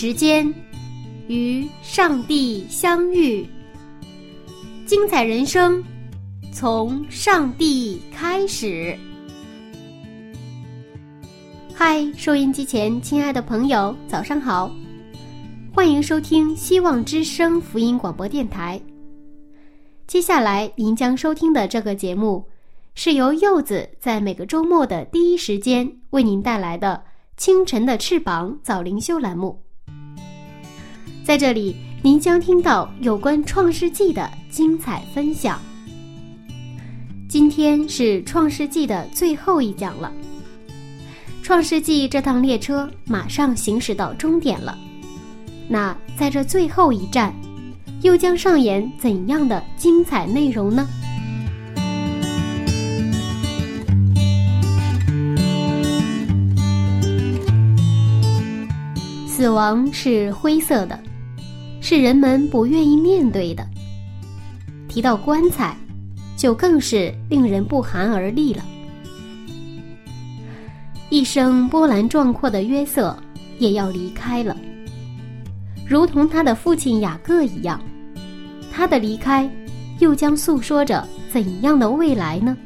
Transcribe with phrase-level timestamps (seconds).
[0.00, 0.50] 时间
[1.28, 3.46] 与上帝相遇，
[4.86, 5.84] 精彩人生
[6.54, 8.98] 从上帝开始。
[11.74, 14.74] 嗨，收音机前亲爱的朋友，早上好！
[15.70, 18.80] 欢迎收听希望之声福音广播电台。
[20.06, 22.42] 接下来您将收听的这个节目，
[22.94, 27.04] 是由柚子在每个周末的第一时间为您带来的。
[27.36, 29.62] 清晨的翅膀早灵修栏目，
[31.30, 35.60] 在这里您将听到有关创世纪的精彩分享。
[37.28, 40.12] 今天是创世纪的最后一讲了，
[41.40, 44.76] 创世纪这趟列车马上行驶到终点了。
[45.68, 47.32] 那在这最后一站，
[48.02, 50.84] 又将上演怎样的精彩内容呢？
[59.28, 60.98] 死亡是灰色的，
[61.90, 63.66] 是人们不愿意面对的。
[64.86, 65.76] 提到棺材，
[66.36, 68.64] 就更是令人不寒而栗了。
[71.08, 73.20] 一生波澜壮阔的约瑟
[73.58, 74.56] 也要离开了，
[75.84, 77.82] 如同他的父亲雅各一样。
[78.70, 79.50] 他的离开，
[79.98, 82.56] 又将诉说着怎样的未来呢？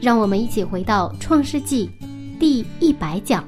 [0.00, 1.90] 让我们一起回到《创世纪》
[2.38, 3.42] 第一百讲。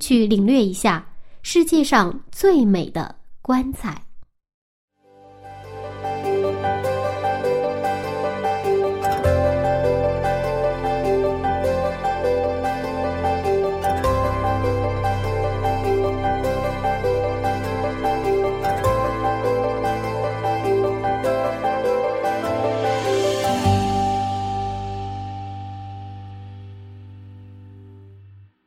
[0.00, 1.06] 去领略一下
[1.48, 4.02] 世界上最美的棺材。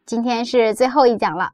[0.06, 1.52] 今天是最后一讲了，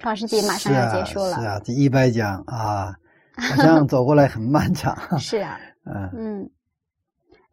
[0.00, 1.34] 创世纪马上要结束了。
[1.34, 2.94] 是啊，第一百讲啊，
[3.36, 4.96] 好像 走过来很漫长。
[5.18, 6.50] 是啊， 嗯嗯。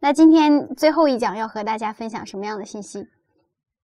[0.00, 3.06] 那今天最后一讲要和大家分享什么样的信息？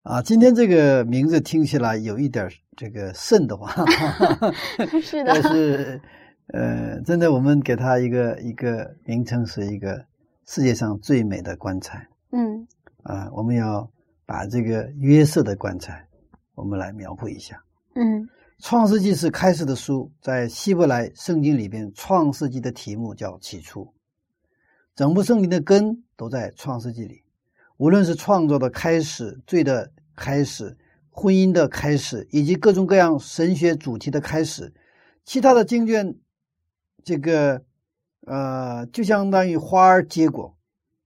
[0.02, 3.68] 啊，今天这个名字听起来有一点这个瘆得慌。
[5.02, 5.32] 是的。
[5.32, 6.00] 但是，
[6.52, 10.04] 呃，真的，我们给它一个一个名称，是一个
[10.46, 12.06] 世界上最美的棺材。
[12.32, 12.66] 嗯。
[13.04, 13.88] 啊，我们要
[14.26, 16.06] 把这个约瑟的棺材。
[16.56, 17.56] 我们来描绘一下。
[17.94, 18.20] 嗯，
[18.62, 23.94] 《创世纪》是开始的书，在希伯来圣经里边，《创世纪》的题目叫“起初”。
[24.94, 27.22] 整部圣经的根都在《创世纪》里，
[27.78, 30.76] 无论是创造的开始、罪的开始、
[31.08, 34.74] 婚姻的开始，以及各种各样神学主题的开始，
[35.24, 36.14] 其他的经卷，
[37.02, 37.62] 这个
[38.26, 40.54] 呃，就相当于花儿结果。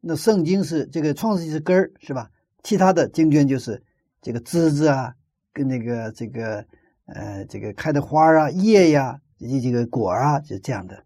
[0.01, 2.31] 那圣经是这个《创世纪》是根儿，是吧？
[2.65, 3.81] 其他的经卷就是
[4.21, 5.15] 这个枝子啊。
[5.53, 6.67] 跟那个这个
[7.07, 11.05] 呃这个开的花啊叶呀以及这个果啊就这样的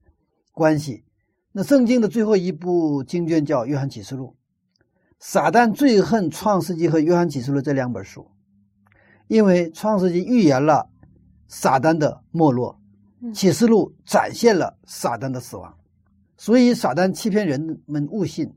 [0.52, 1.04] 关系。
[1.52, 4.36] 那圣经的最后一部经卷叫《约翰启示录》，
[5.18, 8.30] 撒旦最恨《创世纪》和《约翰启示录》这两本书，
[9.26, 10.88] 因为《创世纪》预言了
[11.48, 12.78] 撒旦的没落，
[13.34, 15.76] 《启示录》展现了撒旦的死亡，
[16.36, 18.46] 所以撒旦欺骗人们误信，《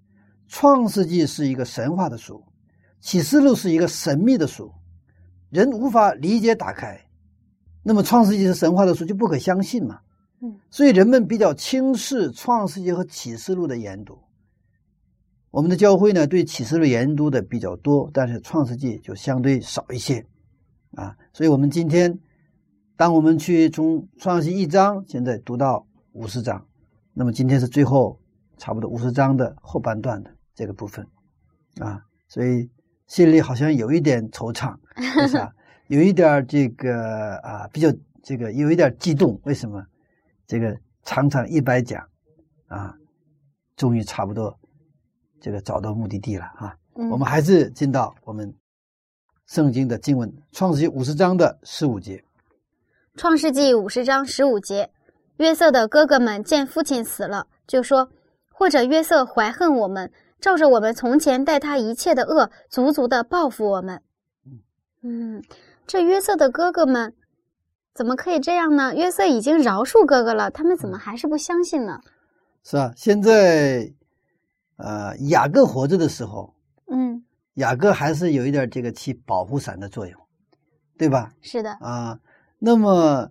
[0.48, 2.36] 创世纪》是一个神话的书，
[3.00, 4.72] 《启示录》是一个神秘的书。
[5.50, 7.02] 人无法理解打开，
[7.84, 10.00] 那么《创世纪》是神话的书就不可相信嘛？
[10.42, 14.18] 嗯，所以人们比较轻视《创世纪》和《启示录》的研读。
[15.50, 20.26] 我们的教会呢，对《启示录》研读的比较多，但是《创世纪》就相对少一些
[20.96, 21.16] 啊。
[21.34, 22.20] 所以，我们今天，
[22.96, 26.66] 当我们去从《创世纪》一章现在读到五十章，
[27.14, 28.20] 那么今天是最后
[28.58, 31.06] 差不多五十章的后半段的这个部分
[31.80, 32.70] 啊，所以。
[33.08, 34.74] 心里好像有一点惆怅，
[35.28, 35.52] 是吧？
[35.92, 37.90] 有一点这个啊，比较
[38.24, 39.38] 这个有一点激动。
[39.44, 39.86] 为什么？
[40.48, 40.74] 这个
[41.04, 42.02] 常常一百讲
[42.68, 42.96] 啊，
[43.76, 44.58] 终于差不多
[45.42, 46.74] 这个找到目的地了啊！
[46.94, 48.54] 我们还是进到我们
[49.48, 52.16] 圣经的经文，《创世纪》五十章的十五节，
[53.18, 54.90] 《创世纪》五十章十五节，
[55.40, 58.10] 约瑟的哥哥们见父亲死了，就说
[58.50, 60.10] ：“或者约瑟怀恨我们，
[60.40, 64.02] 照着我们从前待他一切的恶，足足的报复我们。
[65.04, 65.44] 嗯，
[65.92, 67.14] 这约瑟的哥哥们
[67.94, 68.96] 怎么可以这样呢？
[68.96, 72.00] 约瑟已经饶恕哥哥了，他们怎么还是不相信呢？
[72.64, 72.94] 是啊？
[72.96, 73.92] 现在，
[74.78, 76.56] 呃，雅各活着的时候，
[76.90, 80.18] 嗯，雅各还是有一点这个起保护伞的作用，
[80.98, 81.34] 对吧？
[81.42, 82.18] 是的，啊，
[82.58, 83.30] 那么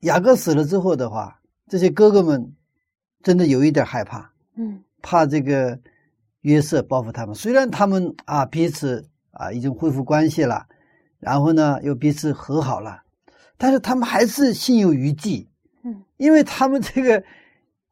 [0.00, 2.54] 雅各死了之后的话，这些哥哥们
[3.22, 5.80] 真的有一点害怕，嗯怕这个
[6.42, 7.34] 约瑟报复他们。
[7.34, 10.66] 虽然他们啊彼此啊已经恢复关系了，
[11.22, 13.04] 然后呢又彼此和好了，
[13.56, 15.48] 但是他们还是心有余悸，
[15.84, 17.22] 嗯，因为他们这个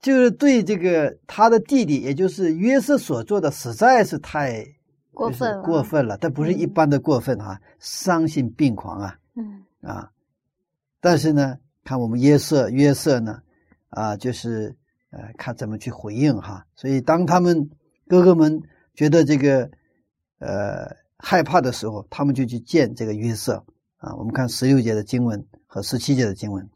[0.00, 4.66] 就是对这个他的弟弟，也就是约瑟所做的实在是太
[5.12, 9.16] 过分了，过，分了，但不是一嗯般的过分啊、丧心病狂啊。
[9.36, 9.62] 嗯。
[9.82, 10.10] 啊，
[11.00, 13.40] 但是呢，看我们约瑟约瑟呢，
[13.90, 14.74] 啊，就是
[15.10, 16.66] 呃，看怎么去回应哈。
[16.74, 17.70] 所以当他们
[18.08, 18.60] 哥哥们
[18.94, 19.70] 觉得这个
[20.38, 23.64] 呃害怕的时候，他们就去见这个约瑟
[23.98, 24.14] 啊。
[24.16, 26.68] 我们看十六节的经文和十七节的经文，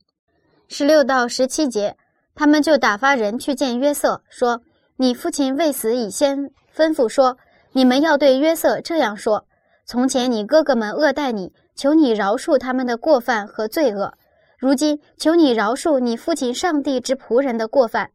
[0.69, 1.96] 十六到十七节，
[2.35, 4.62] 他们就打发人去见约瑟，说
[4.96, 7.37] ：“你父亲未死以先吩咐说，
[7.73, 9.46] 你们要对约瑟这样说：
[9.87, 14.12] 从前你哥哥们恶待你，求你饶恕他们的过犯和罪恶；
[14.58, 18.11] 如今求你饶恕你父亲上帝之仆人的过犯。”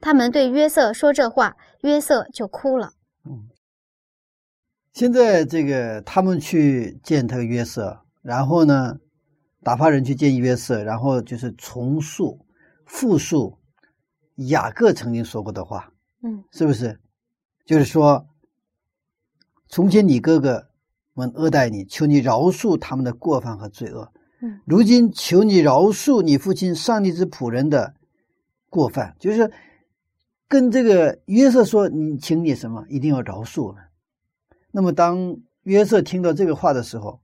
[0.00, 2.92] 他们对约瑟说这话，约瑟就哭了。
[4.98, 8.98] 现在这个他们去见这个约瑟，然后呢，
[9.62, 12.44] 打发人去见约瑟，然后就是重述、
[12.84, 13.56] 复述
[14.34, 15.92] 雅各曾经说过的话，
[16.24, 16.98] 嗯是不是？
[17.64, 18.26] 就是说，
[19.68, 20.66] 从前你哥哥
[21.14, 24.12] 们恶待你，求你饶恕他们的过犯和罪恶。
[24.42, 27.94] 嗯如今求你饶恕你父亲上帝之仆人的
[28.68, 29.48] 过犯，就是
[30.48, 33.72] 跟这个约瑟说，你请你什么，一定要饶恕。
[34.70, 37.20] 那么当约瑟听到这个话的时候，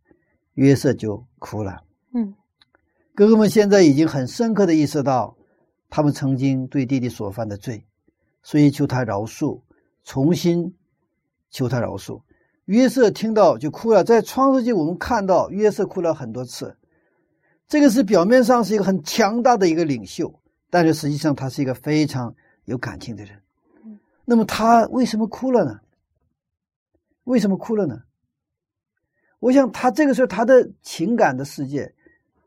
[0.54, 1.82] 约瑟就哭了。
[2.12, 2.34] 嗯
[3.14, 5.36] 哥哥们现在已经很深刻的意识到，
[5.88, 7.84] 他们曾经对弟弟所犯的罪，
[8.42, 9.60] 所以求他饶恕，
[10.02, 10.74] 重新
[11.50, 12.20] 求他饶恕。
[12.64, 14.02] 约瑟听到就哭了。
[14.02, 16.76] 在创世纪，我们看到约瑟哭了很多次。
[17.68, 20.34] 这个是表面上是一个很强大的一个领袖，
[20.70, 23.38] 但是实际上他是一个非常有感情的人。
[24.24, 25.78] 那么他为什么哭了呢？
[27.24, 28.02] 为什么哭了呢？
[29.40, 31.94] 我想他这个时候他的情感的世界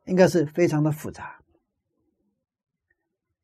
[0.05, 1.39] 应该是非常的复杂。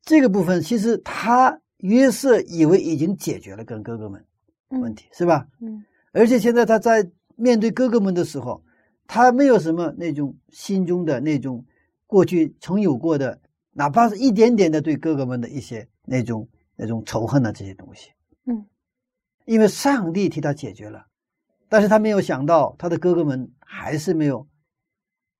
[0.02, 4.24] 这个部分其实他约瑟以为已经解决了跟哥哥们
[4.68, 5.46] 问嗯题，是吧？
[5.60, 8.62] 嗯而且现在他在面对哥哥们的时候，
[9.06, 11.64] 他没有什么那种心中的那种
[12.06, 13.40] 过去曾有过的，
[13.72, 18.10] 哪怕是一点点的对哥哥们的一些那种那种仇恨的这些东西。
[18.46, 18.66] 嗯，
[19.44, 21.06] 因为上帝替他解决了，
[21.74, 24.46] 但是他没有想到他的哥哥们还是没有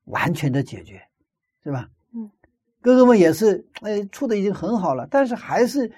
[0.06, 1.00] 完全的解决，
[1.62, 1.88] 是吧？
[2.12, 2.28] 嗯，
[2.80, 5.92] 哥哥们也是，哎，处的已经很好了，但是还是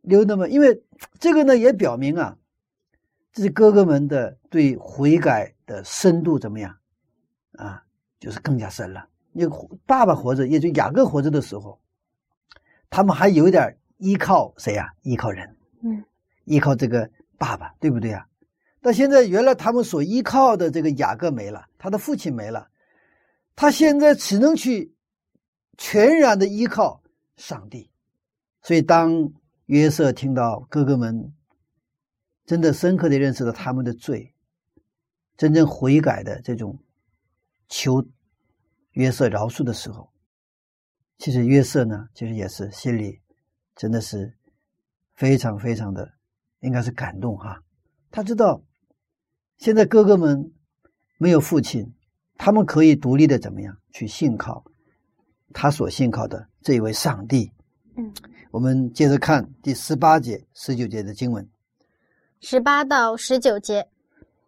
[0.00, 0.82] 留那么，因为
[1.20, 2.38] 这个呢也表明啊。
[3.34, 6.74] 这是哥哥们的对悔改的深度怎么样
[7.58, 7.84] 啊？
[8.18, 9.06] 就是更加深了。
[9.34, 11.78] 因为爸爸活着，也就雅各活着的时候，
[12.88, 16.02] 他们还有一点依靠谁呀、依靠人，嗯
[16.46, 18.26] 依靠这个爸爸，对不对呀？
[18.80, 22.68] 但现在原来他们所依靠的这个雅各没了，他的父亲没了，
[23.54, 24.94] 他现在只能去
[25.76, 27.02] 全然的依靠
[27.36, 27.90] 上帝。
[28.62, 29.32] 所以当
[29.66, 31.34] 约瑟听到哥哥们
[32.44, 34.32] 真的深刻的认识到他们的罪，
[35.36, 36.78] 真正悔改的这种
[37.68, 38.04] 求
[38.92, 40.08] 约瑟饶恕的时候，
[41.18, 43.20] 其实约瑟呢，其实也是心里
[43.74, 44.32] 真的是
[45.14, 46.12] 非常非常的，
[46.60, 47.60] 应该是感动哈。
[48.16, 48.62] 他知道
[49.58, 50.50] 现在哥哥们
[51.18, 51.92] 没有父亲，
[52.38, 54.64] 他们可以独立的怎么样去信靠
[55.52, 57.52] 他所信靠的这一位上帝。
[57.94, 58.14] 嗯，
[58.52, 61.46] 我们接着看第十八节、十九节的经文。
[62.40, 63.86] 十八到十九节，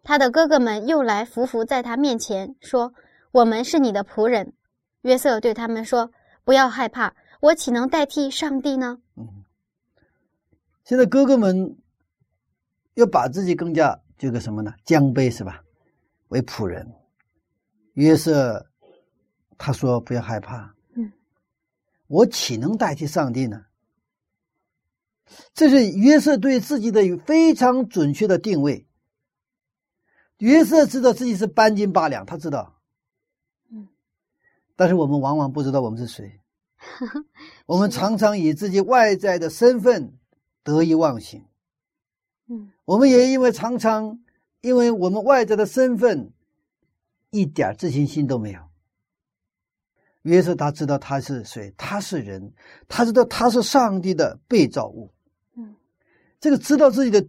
[0.01, 2.91] 他的哥哥们又来伏伏在他面前，说
[3.31, 4.51] ：“我们是你的仆人。”
[5.03, 6.11] 约瑟对他们说
[6.43, 8.97] ：“不要害怕，我岂能代替上帝呢？
[9.15, 9.45] 嗯，
[10.83, 11.77] 现在哥哥们
[12.99, 14.73] 要把自己更加这个什么呢？
[14.83, 15.63] 降卑是吧？
[16.27, 16.87] 为仆人。
[17.93, 18.67] 约瑟
[19.57, 21.11] 他说：“不要害怕，嗯，
[22.07, 23.65] 我岂能代替上帝呢？”
[25.53, 28.87] 这是约瑟对自己的非常准确的定位。
[30.37, 32.79] 约瑟知道自己是半斤八两，他知道，
[33.71, 33.87] 嗯，
[34.75, 36.39] 但是我们往往不知道我们是谁。
[37.67, 40.17] 我们常常以自己外在的身份
[40.63, 41.45] 得意忘形，
[42.49, 44.19] 嗯我们也因为常常
[44.61, 46.31] 因为我们外在的身份，
[47.29, 48.59] 一点自信心都没有。
[50.23, 52.51] 约瑟他知道他是谁，他是人，
[52.87, 55.09] 他知道他是上帝的被造物。
[55.55, 55.75] 嗯，
[56.39, 57.25] 这个知道自己的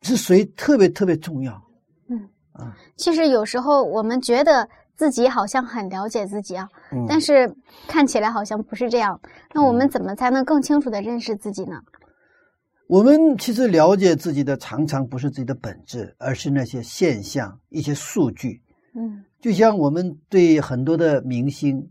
[0.00, 1.62] 是谁特别特别重要。
[2.08, 7.54] 嗯啊，其实有时候我们觉得自己好像很了解自己啊，嗯但是
[7.86, 9.20] 看起来好像不是这样。
[9.52, 11.80] 那我们怎么才能更清楚的认识自己呢？
[12.92, 18.60] 我们其实了解自己的常常不是自己的本质，而是那些现象、一些数据。
[18.94, 21.90] 嗯就像我们对很多的明星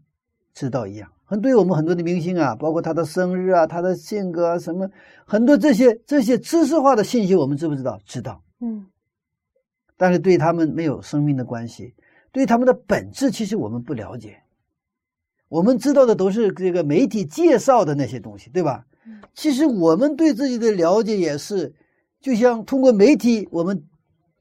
[0.53, 4.87] 知道一样，很对我们很多的明星啊，包括他的生日啊、他的性格啊什么，
[5.25, 7.99] 很多这些这些知识化的信息，我们知不知道？
[8.05, 8.85] 知道，嗯
[9.97, 11.95] 但是对他们没有生命的关系，
[12.31, 14.37] 对他们的本质，其实我们不了解。
[15.49, 18.85] 我们知道的都是这个媒体介绍的那些东西，对吧？
[19.05, 21.73] 嗯其实我们对自己的了解也是，
[22.19, 23.87] 就像通过媒体我们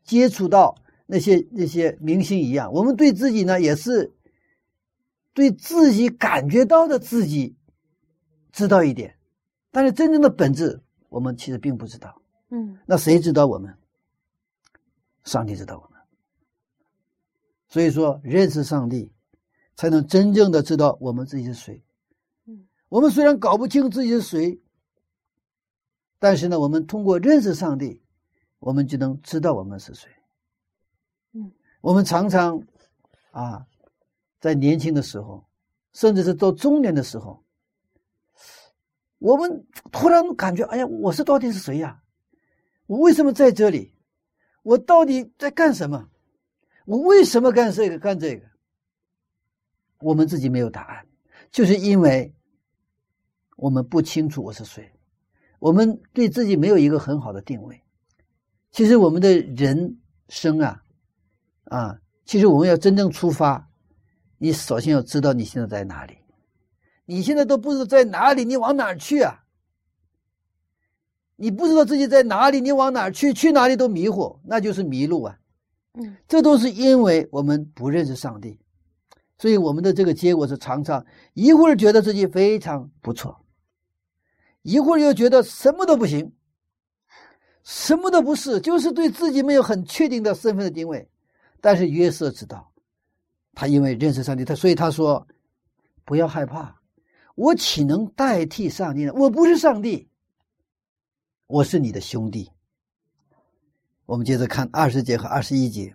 [0.05, 0.75] 接触到
[1.07, 4.12] 那些那些明星一样，我们对自己呢也是
[5.33, 7.57] 对自己感觉到的自己
[8.52, 9.17] 知道一点，
[9.71, 12.21] 但是真正的本质我们其实并不知道。
[12.50, 13.75] 嗯那谁知道我们？
[15.25, 16.00] 上帝知道我们。
[17.69, 19.12] 所以说，认识上帝，
[19.76, 21.83] 才能真正的知道我们自己是谁。
[22.90, 24.61] 嗯，我们虽然搞不清自己是谁，
[26.18, 28.02] 但是呢，我们通过认识上帝，
[28.59, 30.11] 我们就能知道我们是谁。
[31.32, 32.62] 嗯，我们常常
[33.30, 33.64] 啊，
[34.40, 35.44] 在年轻的时候，
[35.92, 37.42] 甚至是到中年的时候，
[39.18, 42.02] 我们突然感觉，哎呀，我是到底是谁呀？
[42.87, 43.94] 我为什么在这里？
[44.62, 46.09] 我到底在干什么？
[46.87, 48.47] 我为什么干这个干这个？
[50.00, 51.06] 我们自己没有答案，
[51.52, 52.35] 就是因为
[53.61, 54.90] 我们不清楚我是谁，
[55.59, 57.79] 我们对自己没有一个很好的定位。
[58.73, 59.99] 其实我们的人
[60.31, 60.83] 生啊，
[61.64, 63.69] 啊，其实我们要真正出发，
[64.38, 66.17] 你首先要知道你现在在哪里。
[67.05, 69.45] 你现在都不知道在哪里，你往哪儿去啊？
[71.37, 73.35] 你不知道自己在哪里，你往哪儿去？
[73.35, 75.37] 去哪里都迷糊，那就是迷路啊。
[75.95, 78.59] 嗯这都是因为我们不认识上帝，
[79.37, 83.45] 所以我们的这个结果是常常一会儿觉得自己非常不错，
[84.62, 86.33] 一会儿又觉得什么都不行，
[87.64, 91.09] 什么都不是，就是对自己没有很确定的身份的定位。
[91.61, 92.73] 但是约瑟知道，
[93.55, 95.26] 他因为认识上帝，他所以他说
[96.05, 96.81] ：“不要害怕，
[97.35, 99.12] 我岂能代替上帝呢？
[99.14, 100.09] 我不是上帝，
[101.47, 102.50] 我是你的兄弟。”
[104.07, 105.95] 我们接着看二十节和二十一节。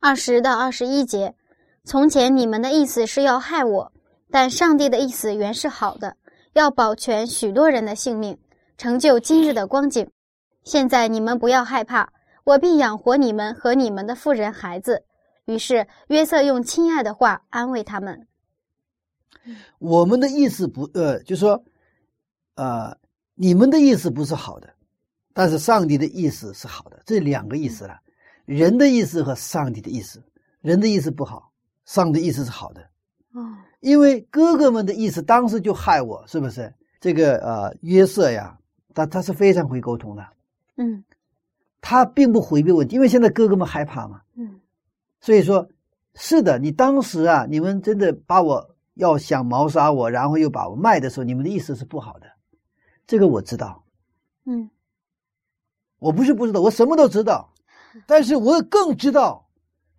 [0.00, 1.34] 二十到二十一节，
[1.82, 3.92] 从前你们的意思是要害我，
[4.30, 6.16] 但上帝的意思原是好的，
[6.58, 8.36] 要保全许多人的性命，
[8.76, 10.10] 成就今日的光景。
[10.64, 12.12] 现在你们不要害怕，
[12.42, 15.04] 我必养活你们和你们的妇人孩子。
[15.44, 18.26] 于是约瑟用亲爱的话安慰他们。
[19.78, 21.62] 我们的意思不呃，就说，
[22.56, 22.98] 呃，
[23.34, 24.68] 你们的意思不是好的，
[25.32, 28.00] 但是上帝的意思是好的，这两个意思了。
[28.44, 30.20] 人的意思和上帝的意思，
[30.60, 31.52] 人的意思不好，
[31.84, 32.87] 上帝意思是好的。
[33.78, 36.74] 哦，因为哥哥们的意思当时就害我，是不是？
[37.00, 38.58] 这个呃约瑟呀，
[38.94, 40.26] 他他是非常会沟通的，
[40.76, 41.04] 嗯。
[41.80, 44.60] 他并不回避问题，因为现在哥哥们害怕嘛，嗯。
[45.20, 45.68] 所以说，
[46.14, 52.26] 是的，你当时啊，你们真的把我要想谋杀我，然后又把我卖的时候，你们的意思是不好的，
[53.06, 53.84] 这个我知道，
[54.44, 54.68] 嗯。
[56.00, 57.52] 我不是不知道，我什么都知道，
[58.06, 59.48] 但是我更知道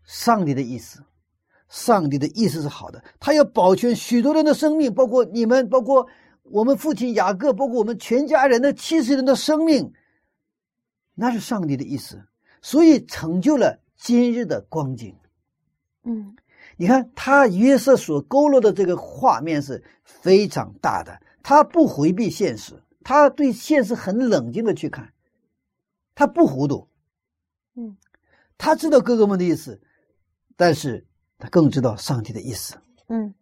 [0.04, 1.02] 上帝的意思，
[1.70, 6.06] 上帝的意思是好的，他要保全许多人的生命，包括你们，包括
[6.44, 9.94] 我们父亲雅各，包括我们全家人的七十人的生命，
[11.14, 12.22] 那是上帝的意思，
[12.62, 15.16] 所以成就了今日的光景。
[16.04, 16.36] 嗯
[16.76, 22.74] 你看他约瑟所勾勒的这个画面是非常大的，他不回避现实，
[23.04, 25.14] 他对现实很冷静的去看，
[26.16, 26.88] 他不糊涂，
[27.76, 27.98] 嗯，
[28.58, 29.82] 他知道哥哥们的意思，
[30.56, 31.06] 但是
[31.40, 32.78] 他更知道上帝的意思。
[33.08, 33.34] 嗯，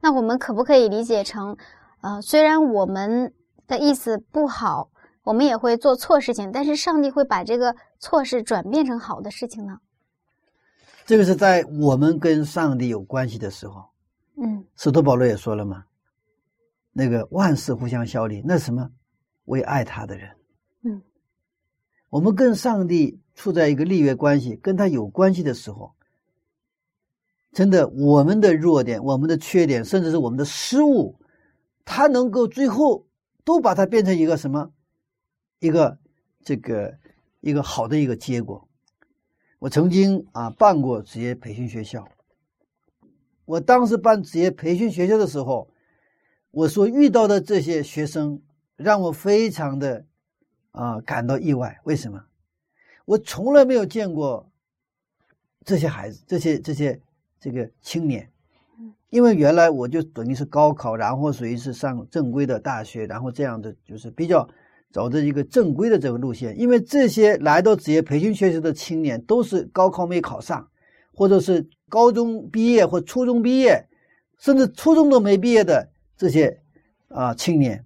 [0.00, 1.56] 那我们可不可以理解成，
[2.02, 3.32] 呃，虽然我们
[3.66, 4.90] 的意思不好，
[5.22, 9.78] 我们也会做错事情，但是上帝会把这个错事转变成好的事情呢？
[11.06, 13.90] 这个是在我们跟上帝有关系的时候，
[14.42, 15.84] 嗯使徒保罗也说了嘛，
[16.92, 18.90] 那个万事互相效力，那什么，
[19.44, 20.30] 为爱他的人。
[20.82, 21.02] 嗯，
[22.10, 25.94] 我们跟上帝处在一个利益关系，跟他有关系的时候，
[27.56, 31.18] 真的，我们的弱点、我们的缺点，甚至是我们的失误，
[31.86, 33.06] 他能够最后
[33.44, 34.72] 都把它变成一个什么，
[35.60, 35.98] 一个
[36.44, 36.98] 这个
[37.40, 38.68] 一个好的一个结果。
[39.58, 42.06] 我曾经啊办过职业培训学校，
[43.46, 45.70] 我当时办职业培训学校的时候，
[46.50, 48.42] 我所遇到的这些学生
[48.76, 50.04] 让我非常的
[50.72, 51.80] 啊感到意外。
[51.84, 52.22] 为什么？
[53.06, 54.52] 我从来没有见过
[55.64, 57.00] 这些孩子，这些这些
[57.40, 58.30] 这个青年，
[59.10, 64.48] 因为原来我就等于是高考，然后属于是上正规的大学，然后这样的就是比较。
[64.92, 70.66] 走的一个正规的这个路线，因为这些来到职业培训学校的青年都是高考没考上，
[71.12, 73.86] 或者是高中毕业或初中毕业，
[74.38, 76.62] 甚至初中都没毕业的这些
[77.08, 77.84] 啊青年，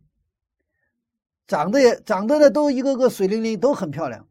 [1.49, 4.25] 长得也长得呢都一个个水灵灵，都很漂亮，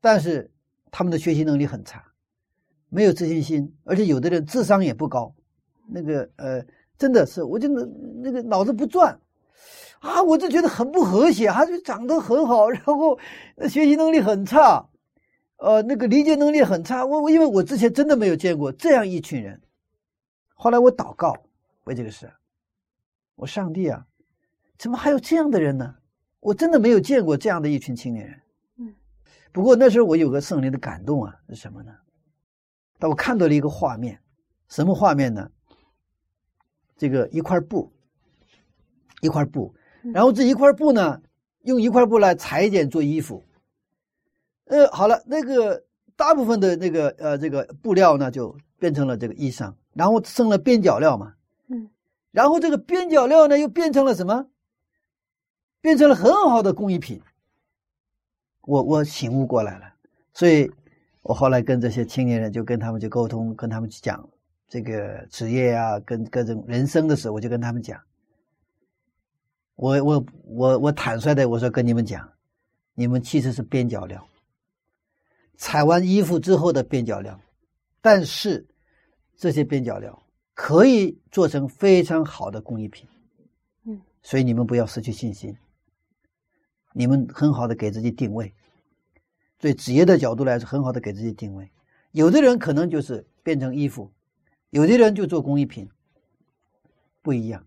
[0.00, 0.52] 但是
[0.92, 2.09] 他们的学习能力很差，
[2.90, 5.34] 没有自信心，而且有的人智商也不高，
[5.88, 6.62] 那个呃
[6.98, 7.82] 真的是，我就那
[8.22, 9.18] 那个脑子不转。
[10.00, 13.18] 啊，我就觉得很不和谐，他就长得很好，然后
[13.68, 14.88] 学习能力很差，
[15.58, 17.04] 呃，那个理解能力很差。
[17.04, 19.60] 我我因为我之前真的没有见过这样一群人，
[20.54, 21.36] 后来我祷告
[21.84, 22.32] 为这个事，
[23.36, 24.06] 我上帝啊，
[24.78, 25.94] 怎么还有这样的人呢？
[26.40, 28.40] 我真的没有见过这样的一群青年人。
[28.78, 28.94] 嗯，
[29.52, 31.92] 不过那时候我有个圣灵的感动啊，是什么呢？
[33.00, 34.20] 但我看到了一个画面，
[34.68, 35.50] 什么画面呢？
[36.96, 37.90] 这个一块布，
[39.22, 39.74] 一块布。
[40.12, 41.20] 然后这一块布呢，
[41.62, 43.42] 用一块布来裁剪做衣服。
[44.66, 45.82] 呃，好了，那个
[46.14, 51.34] 大部分的那个呃这个布料呢，就变成了这个衣裳，然后剩了边角料嘛。
[51.68, 51.88] 嗯。
[52.30, 54.46] 然后这个边角料呢，又变成了什么？
[55.80, 57.22] 变成了很好的工艺品。
[58.60, 59.94] 我我醒悟过来了，
[60.34, 60.70] 所以
[61.22, 64.28] 我后来跟这些青年人就跟他们去沟通，跟他们去讲
[64.68, 68.00] 这个职业啊，跟各种人生的时候，我就跟他们讲。
[69.76, 72.30] 我我我我坦率的我说跟你们讲，
[72.94, 74.26] 你们其实是边角料，
[75.56, 77.40] 裁完衣服之后的边角料，
[78.02, 78.66] 但是
[79.36, 80.22] 这些边角料
[80.54, 83.08] 可以做成非常好的工艺品，
[83.84, 85.56] 嗯，所以你们不要失去信心，
[86.92, 88.52] 你们很好的给自己定位，
[89.60, 91.70] 对职业的角度来说很好的给自己定位，
[92.12, 94.10] 有的人可能就是变成衣服，
[94.70, 95.88] 有的人就做工艺品，
[97.22, 97.64] 不一样。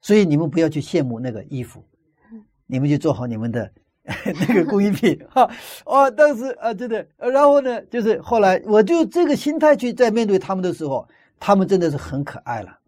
[0.00, 1.84] 所以你们不要去羡慕那个衣服，
[2.66, 3.72] 你们就做好你们的
[4.48, 5.48] 那个工艺品哈。
[5.86, 12.78] 哦，当时啊，真的，然后呢，就是后来我就这个心态去在面对他们的时候，他们真的是很可爱了。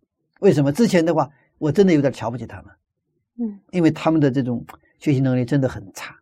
[0.40, 0.70] 为什么？
[0.70, 2.72] 之前的话，我真的有点瞧不起他们，
[3.38, 4.62] 嗯，因为他们的这种
[4.98, 6.14] 学习能力真的很差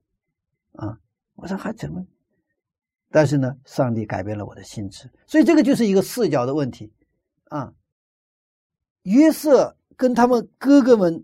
[0.74, 0.96] 啊。
[1.35, 2.07] 我说还怎么？
[3.11, 6.92] 但是呢，上帝改变了我的心智，所以这个就是一个视角的问题
[7.45, 7.73] 啊。
[9.03, 9.77] 约瑟。
[9.95, 11.23] 跟他们哥哥们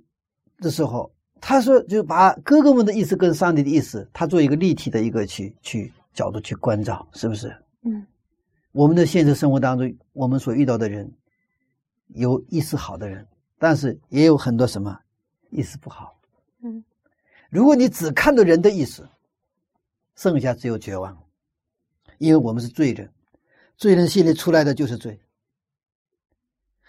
[0.58, 7.48] 的时候，他说就把哥哥们的意思跟上帝的意思，他做一个立体的一个去去角度去关照，是不是？
[7.82, 8.06] 嗯，
[8.70, 11.10] 我们的现实生活当中，我们所遇到的人，
[12.08, 13.26] 有意思好的人，
[13.58, 14.96] 但是也有很多什么
[15.50, 16.16] 意思不好。
[16.62, 16.84] 嗯，
[17.50, 19.08] 如果你只看到人的意思，
[20.18, 21.16] 剩下只有绝望，
[22.18, 23.08] 因为我们是罪人，
[23.76, 25.20] 罪人心里出来的就是罪。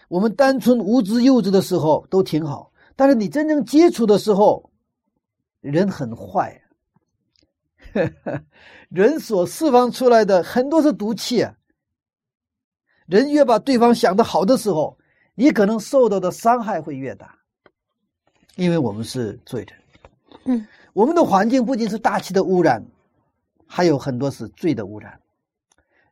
[0.08, 4.72] 我们单纯无知幼稚的时候都挺好，但是你真正接触的时候，
[5.62, 6.60] 人很坏，
[8.90, 11.48] 人所释放出来的很多是毒气。
[13.06, 14.98] 人越把对方想的好的时候，
[15.36, 17.38] 你可能受到的伤害会越大，
[18.56, 19.80] 因为我们是罪人。
[20.46, 22.84] 嗯，我们的环境不仅是大气的污染，
[23.72, 25.22] 还有很多是罪的污染。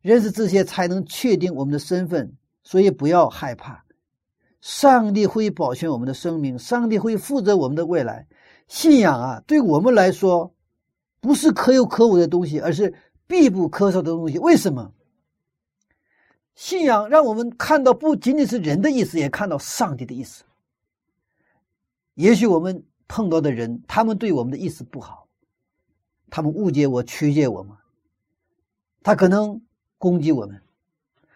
[0.01, 3.83] 认识这些，才能确定我们的身份，所以不要害怕。
[4.61, 8.27] 上帝会保全我们的生命，上帝会负责我们的未来。
[8.67, 10.53] 信仰啊，对我们来说，
[11.19, 12.93] 不是可有可无的东西，而是
[13.25, 14.37] 必不可少的东西。
[14.37, 14.93] 为什么？
[16.53, 20.43] 信仰让我们看到不仅仅是人的意思，也看到上帝的意思。
[22.13, 25.26] 也许我们碰到的人，他们对我们的意思不好，
[26.29, 27.77] 他们误解我、曲解我吗，
[29.03, 29.61] 他可能
[29.97, 30.61] 攻击我们，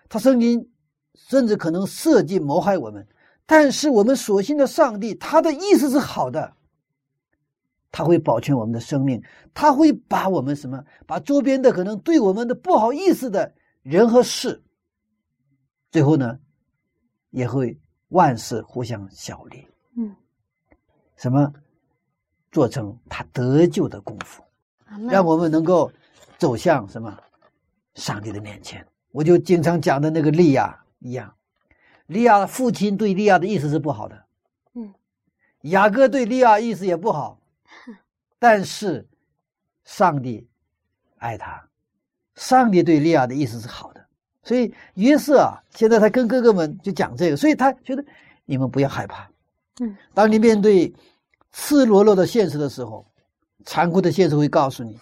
[0.09, 0.67] 他曾经。
[1.13, 3.05] 甚至可能设计谋害我们，
[3.45, 6.55] 但是我们所信的上帝，他的意思是好的，
[7.91, 9.21] 他会保全我们的生命，
[9.53, 14.63] 他会把我们什么，把周边的可能对我们的不好意思的人和事，
[15.91, 16.39] 最后呢，
[17.31, 17.77] 也会
[18.07, 20.15] 万事互相效力，嗯，
[21.17, 21.53] 什么？
[22.51, 24.41] 做成他得救的功夫，
[25.09, 25.91] 让我们能够
[26.37, 27.17] 走向什么？
[27.95, 28.85] 上帝的面前。
[29.11, 30.77] 我就经常讲的那个利亚。
[31.03, 31.33] 一样，
[32.05, 34.23] 利亚的父亲对利亚的意思是不好的，
[34.75, 34.93] 嗯，
[35.61, 37.39] 雅各对利亚意思也不好，
[38.37, 39.07] 但是
[39.83, 40.47] 上帝
[41.17, 41.67] 爱他，
[42.35, 44.05] 上帝对利亚的意思是好的，
[44.43, 48.05] 所以约瑟啊，现在他跟哥哥们就讲这个，所以他觉得
[48.45, 49.27] 你们不要害怕，
[49.79, 50.93] 嗯，当你面对
[51.51, 53.10] 赤裸裸的现实的时候，
[53.65, 54.99] 残酷的现实会告诉你，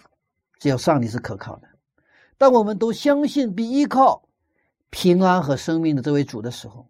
[0.58, 1.68] 只有上帝是可靠的。
[2.38, 4.28] 当我们都相信并依靠
[4.90, 6.88] 平安和生命的这位主的时候，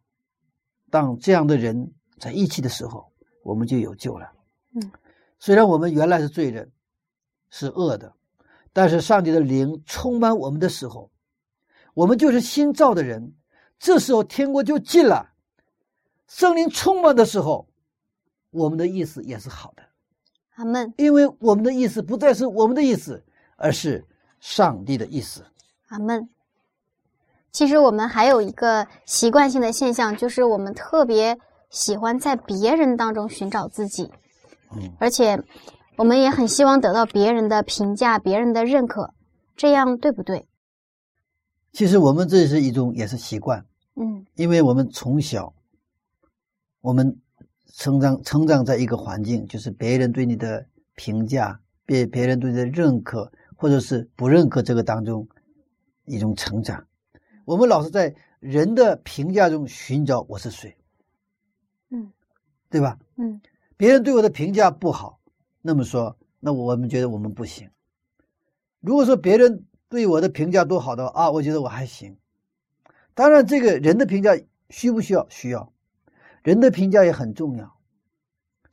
[0.90, 4.30] 当这样的人在一起的时候，我们就有救了。
[4.74, 4.90] 嗯，
[5.38, 6.70] 虽然我们原来是罪人，
[7.50, 8.14] 是恶的，
[8.72, 11.10] 但是上帝的灵充满我们的时候，
[11.94, 13.34] 我们就是新造的人。
[13.78, 15.32] 这时候天国就近了。
[16.28, 17.66] 圣灵充满的时候，
[18.50, 19.82] 我们的意思也是好的，
[20.60, 23.24] 阿门，因为我们的意思不再是我们的意思，
[23.56, 24.04] 而是
[24.40, 25.42] 上帝的意思。
[25.88, 26.28] 阿门。
[27.50, 31.38] 其实我们还有一个习惯性的现象，就是我们特别
[31.70, 34.12] 喜欢在别人当中寻找自己，
[34.76, 35.42] 嗯，而且
[35.96, 39.14] 我们也很希望得到别人的评价、别人的认可，
[39.56, 40.46] 这样对不对？
[41.72, 43.64] 其实我们这是一种也是习惯，
[43.96, 45.54] 嗯因为我们从小，
[46.82, 47.18] 我们
[47.80, 50.66] 成长成长在一个环境，就是别人对你的
[50.96, 55.26] 评价，别别人对你的认可，或者是不认可这个当中
[56.04, 56.86] 一种成长。
[57.46, 60.76] 我们老是在人的评价中寻找我是谁，
[61.88, 62.12] 嗯
[62.68, 62.98] 对吧？
[63.16, 63.40] 嗯
[63.78, 65.18] 别人对我的评价不好，
[65.62, 67.70] 那么说，那我们觉得我们不行。
[68.80, 72.14] 如果说别人对我的评价多好的话啊，我觉得我还行。
[73.14, 74.38] 当然，这个人的评价
[74.68, 75.26] 需不需要？
[75.30, 75.72] 需要，
[76.42, 77.76] 人的评价也很重要。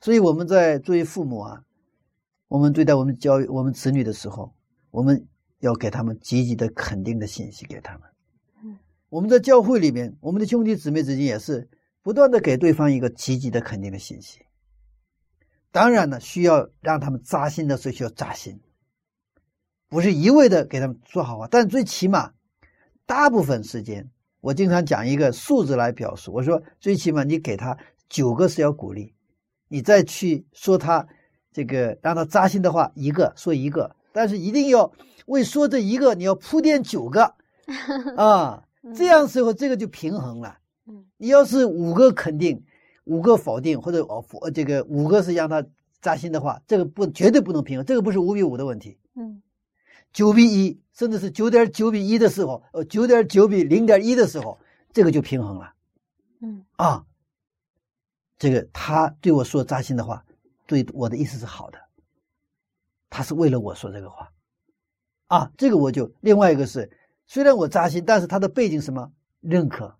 [0.00, 1.64] 所以我们在作为父母啊，
[2.46, 4.54] 我们对待我们教育我们子女的时候，
[4.90, 5.26] 我们
[5.58, 8.02] 要给他们积极的肯定的信息给他们。
[8.62, 8.78] 嗯，
[9.08, 11.68] 我们在教会里面，我们的兄弟姊妹之间也是
[12.02, 14.40] 不断的给对方一个积极的肯定的信息。
[15.70, 18.60] 当然呢，需要让他们扎心的时候需要扎心，
[19.88, 22.32] 不是一味的给他们说好话，但最起码，
[23.04, 24.08] 大部分时间，
[24.40, 26.32] 我经常讲一个数字来表述。
[26.32, 27.76] 我说，最起码你给他
[28.08, 29.12] 九个是要鼓励，
[29.68, 31.06] 你再去说他
[31.52, 34.90] 这个让他扎心的话，一个说一个，但是一定要
[35.26, 37.34] 为说这一个你要铺垫九个
[38.16, 38.62] 啊，
[38.94, 40.58] 这样时候这个就平衡了。
[40.86, 42.64] 嗯你要是五个肯定，
[43.04, 45.62] 五个否定，或者哦否这个五个是让他
[46.00, 49.42] 扎心的话，这个不绝对不能平衡，这个不是五比五的问题，嗯
[50.12, 54.58] 九比一，甚至是九点九比一的时候，呃九点九比零点一的时候，
[54.92, 55.74] 这个就平衡了。
[56.40, 56.64] 嗯。
[56.76, 57.04] 啊。
[58.40, 60.24] 这个他对我说扎心的话，
[60.64, 61.78] 对我的意思是好的，
[63.10, 64.30] 他是为了我说这个话，
[65.26, 66.88] 啊，这个我就另外一个是，
[67.26, 69.92] 虽然我扎心，但是他的背景什么认可、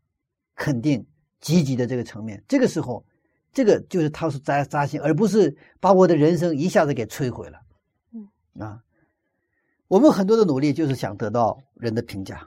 [0.54, 1.04] 肯定、
[1.40, 3.04] 积极的这个层面，这个时候，
[3.52, 7.58] 这个就是他是扎扎心，而不是把我的人生一下子给摧毁了。
[8.12, 8.28] 嗯。
[8.60, 8.80] 啊，
[9.88, 12.46] 我们很多的努力就是想得到人的评价，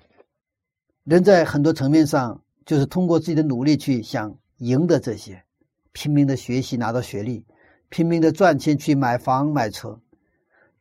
[1.03, 5.43] 人在很多层面上就是通过自己的努力去想赢得这些，
[5.91, 7.43] 拼命的学习拿到学历，
[7.89, 9.99] 拼命的赚钱去买房买车，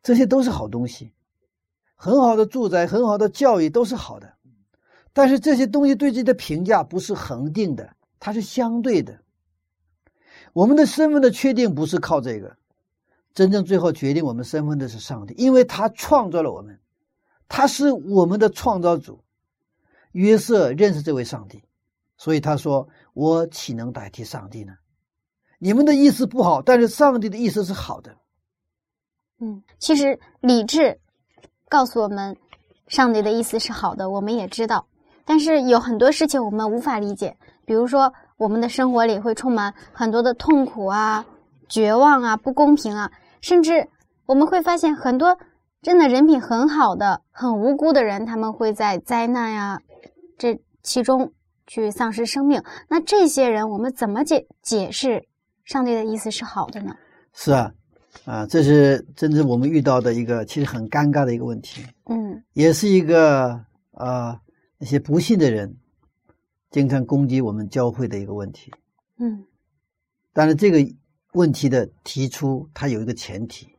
[0.03, 1.11] 这些都是好东西，
[1.95, 4.31] 很好的住宅，很好的教育都是好的，
[5.13, 9.19] 但是这些东西对自己的评价不是恒定的，它是相对的。
[10.53, 12.55] 我们的身份的确定不是靠这个，
[13.33, 16.79] 真正最后决定我们身份的是上帝，因为他创造了我们，
[17.47, 19.23] 他是我们的创造主。
[20.11, 21.63] 约瑟认识这位上帝，
[22.17, 24.73] 所以他说：“我岂能代替上帝呢？
[25.57, 28.17] 你们的意思不好，但是上帝的意思是好的。
[29.39, 30.99] 嗯，其实理智
[31.69, 32.35] 告诉我们，
[32.87, 34.85] 上帝的意思是好的，我们也知道。
[35.23, 41.25] 但是有很多事情我们无法理解，比如说我们的生活里会充满很多的痛苦啊、
[41.69, 43.09] 绝望啊、不公平啊，
[43.41, 43.89] 甚至
[44.25, 45.37] 我们会发现很多
[45.81, 49.81] 真的人品很好的、很无辜的人，他们会在灾难呀、
[50.37, 51.33] 这其中
[51.67, 52.63] 去丧失生命。
[52.87, 55.27] 那这些人，我们怎么解解释
[55.63, 56.95] 上帝的意思是好的呢？”
[57.33, 57.71] 是啊，
[58.25, 63.59] 啊，这是真正我们遇到的一个其实很尴尬的一个问题，嗯也是一个
[63.91, 64.39] 啊
[64.77, 65.77] 那些不幸的人
[66.69, 68.71] 经常攻击我们教会的一个问题。
[69.17, 69.45] 嗯
[70.33, 70.79] 但是这个
[71.33, 73.69] 问题的提出，它有一个前提，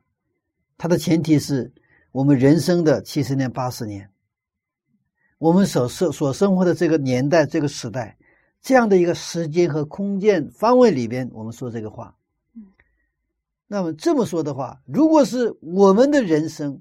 [0.79, 1.73] 它的前提是
[2.11, 4.09] 我们人生的七十年、八十年，
[5.39, 8.17] 我们所生所生活的这个年代、这个时代，
[8.63, 12.17] 这样的一个时间和空间方位里边，我们说这个话。
[13.67, 16.81] 那么这么说的话，如果是我们的人生，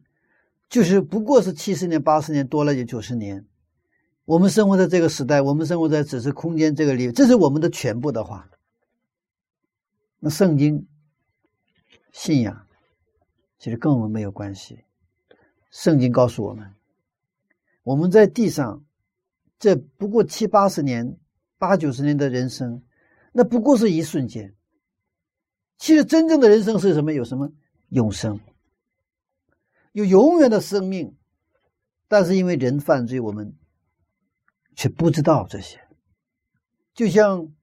[0.69, 3.45] 就是不过是七十年、八十年，多了就九十年，
[4.25, 8.49] 我们生活在这个时代，我们生活在只是空间这个里，这是我们的全部的话。
[10.23, 10.88] 那圣经、
[12.13, 12.67] 信仰，
[13.60, 14.86] 其实跟我们没有关系。
[15.71, 16.73] 圣经告诉我们，
[17.84, 18.86] 我们在地上
[19.57, 21.17] 这不过七八十年、
[21.57, 22.84] 八九十年的人生，
[23.34, 24.55] 那不过是一瞬间。
[25.77, 27.12] 其实真正的人生是什么？
[27.12, 27.51] 有什么
[27.89, 28.39] 永生？
[29.91, 31.17] 有永远的生命。
[32.07, 33.55] 但是因为人犯罪，我们
[34.75, 35.79] 却不知道这些。
[36.93, 37.53] 就像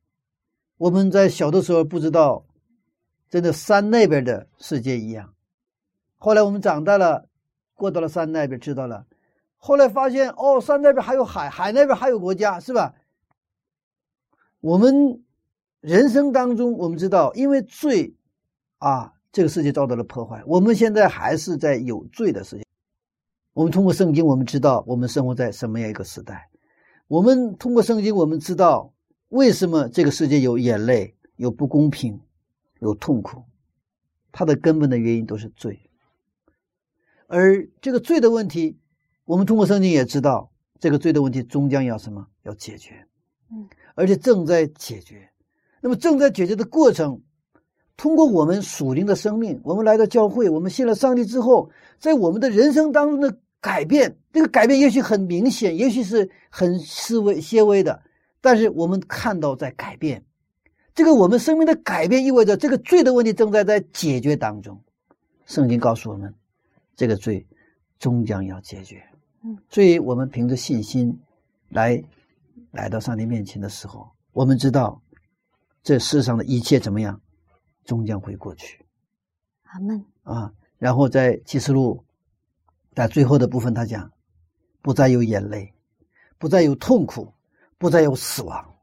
[0.79, 2.48] 我们在小的时候不知道，
[3.29, 5.35] 真的山那边的世界一样。
[6.17, 7.29] 后来我们长大了，
[7.75, 9.07] 过到了山那边，知道了。
[9.57, 12.95] 后来发现，哦，山那边还有海，海那边还有国家，是吧？
[14.61, 15.23] 我们
[15.81, 18.15] 人生当中，我们知道，因为罪
[18.79, 20.43] 啊，这个世界遭到了破坏。
[20.47, 22.65] 我们现在还是在有罪的世界。
[23.53, 26.49] 我们通过圣经，我们知道我们生活在什么样一个时代。
[27.07, 28.93] 我们通过圣经，我们知道
[29.29, 32.21] 为什么这个世界有眼泪、有不公平、
[32.81, 33.45] 有痛苦。
[34.33, 35.79] 它的根本的原因都是罪。
[37.27, 38.79] 而这个罪的问题，
[39.25, 42.27] 我们通过圣经也知道，这个罪的问题终将要什么？
[42.45, 43.07] 要解决。
[43.51, 45.29] 嗯，而且正在解决。
[45.81, 47.21] 那么正在解决的过程。
[47.97, 58.01] 通过我们属灵的生命，我们来到教会，我们信了上帝之后，在我们的人生当中的改变，这个改变也许很明显，也许是很细微、些微的，
[58.41, 60.25] 但是我们看到在改变。
[60.99, 64.83] 这个我们生命的改变意味着这个罪的问题正在在解决当中。
[65.47, 66.35] 圣经告诉我们，
[66.97, 67.47] 这个罪
[68.01, 69.01] 终将要解决。
[69.45, 71.17] 嗯，所以我们凭着信心
[71.69, 72.03] 来
[72.73, 75.01] 来到上帝面前的时候，我们知道
[75.85, 77.21] 这世上的一切怎么样。
[77.85, 78.85] 终将会过去，
[79.63, 80.53] 阿门啊！
[80.79, 82.05] 然后在启示录，
[82.97, 84.11] 在最后的部分，他讲，
[84.83, 85.73] 不再有眼泪，
[86.39, 87.33] 不再有痛苦，
[87.79, 88.75] 不再有死亡，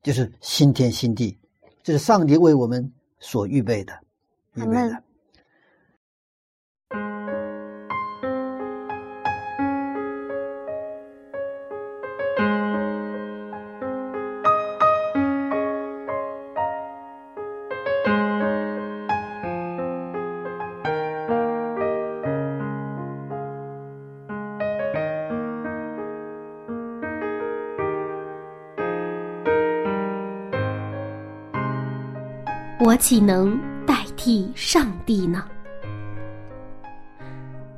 [0.00, 1.38] 就是新天新地，
[1.82, 3.92] 这是上帝为我们所预备的，
[4.54, 5.02] 预备的。
[32.82, 35.44] 我岂能代替上帝呢？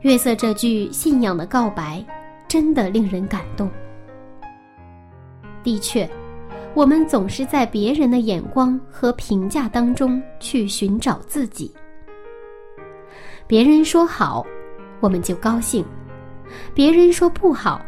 [0.02, 2.04] 月色这句信仰的告白，
[2.46, 3.68] 真的令人感动。
[5.64, 6.08] 的确，
[6.72, 11.74] 我们总是在别人的眼光和评价当中去寻找自己。
[13.48, 14.46] 别人说好，
[15.00, 15.82] 我们就高兴；
[16.72, 17.84] 别人说不好，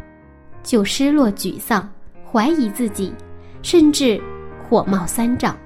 [0.65, 1.89] 就失落、沮丧、
[2.29, 3.15] 怀疑自己，
[3.63, 4.21] 甚至
[4.69, 5.57] 火冒三丈。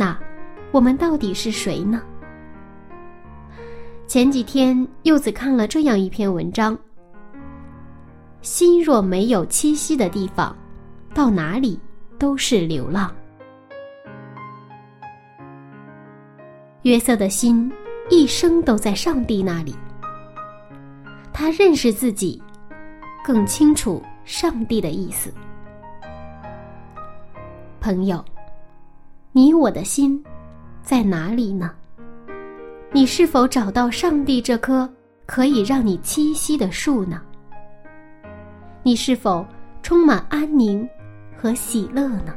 [0.00, 0.18] 那，
[0.72, 2.00] 我们到底是谁呢？
[4.06, 6.74] 前几天柚子看了这样一篇文章：
[8.40, 10.56] 心若没有栖息的地方，
[11.12, 11.78] 到哪里
[12.18, 13.14] 都是流浪。
[16.80, 17.70] 约瑟的心
[18.08, 19.76] 一生都在上帝那里，
[21.30, 22.42] 他认识自己，
[23.22, 25.30] 更清楚上帝的意思。
[27.82, 28.24] 朋友。
[29.32, 30.20] 你我的心
[30.82, 31.70] 在哪里呢？
[32.92, 34.92] 你是否找到上帝这棵
[35.24, 37.22] 可以让你栖息的树呢？
[38.82, 39.46] 你是否
[39.84, 40.88] 充满安宁
[41.36, 42.34] 和喜乐呢？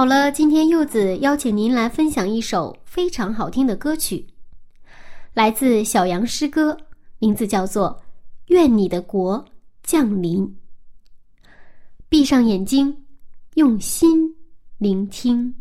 [0.00, 4.26] 好了，今天柚子邀请您来分享一首非常好听的歌曲，
[5.34, 6.74] 来自小羊诗歌，
[7.18, 7.90] 名字叫做
[8.46, 9.44] 《愿你的国
[9.82, 10.42] 降临》。
[12.08, 13.04] 闭上眼睛，
[13.56, 14.34] 用心
[14.78, 15.54] 聆听。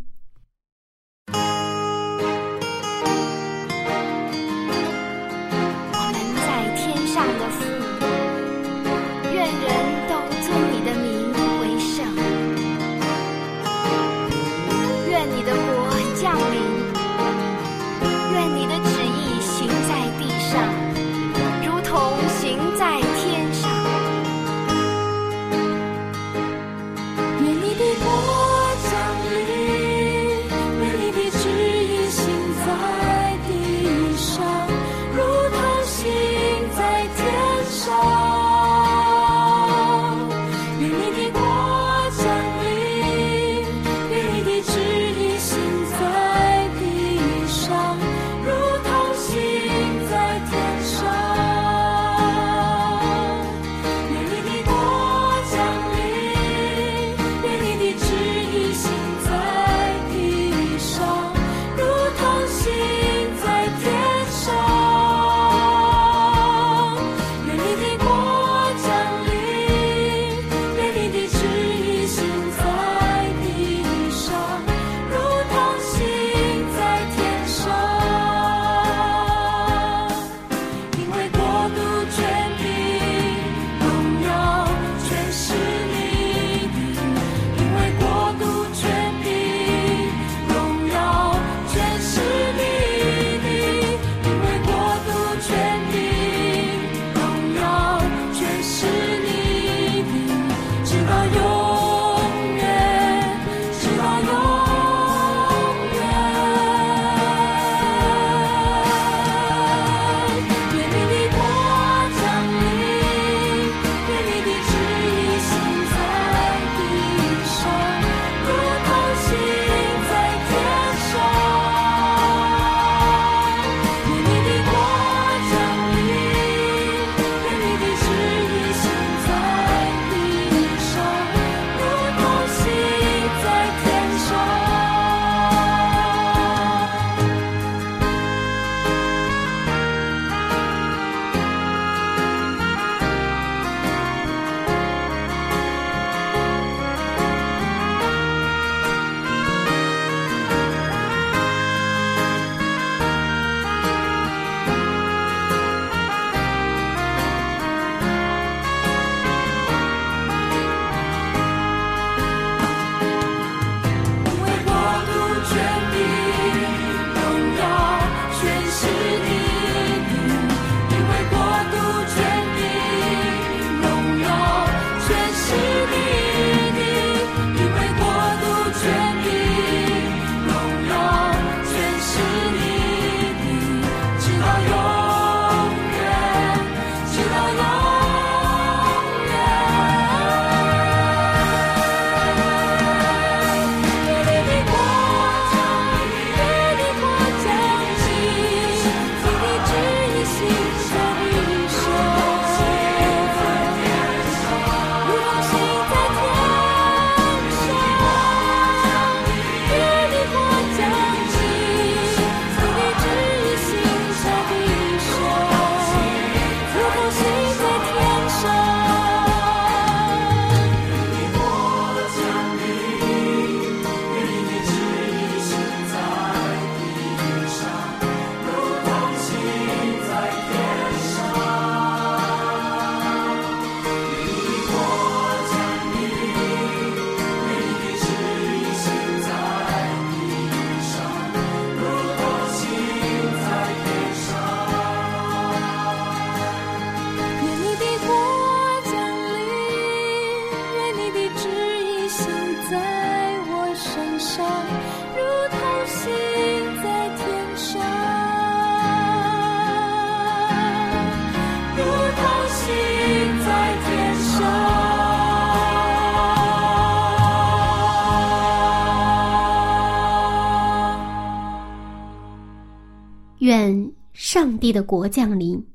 [274.59, 275.65] 帝的国降临，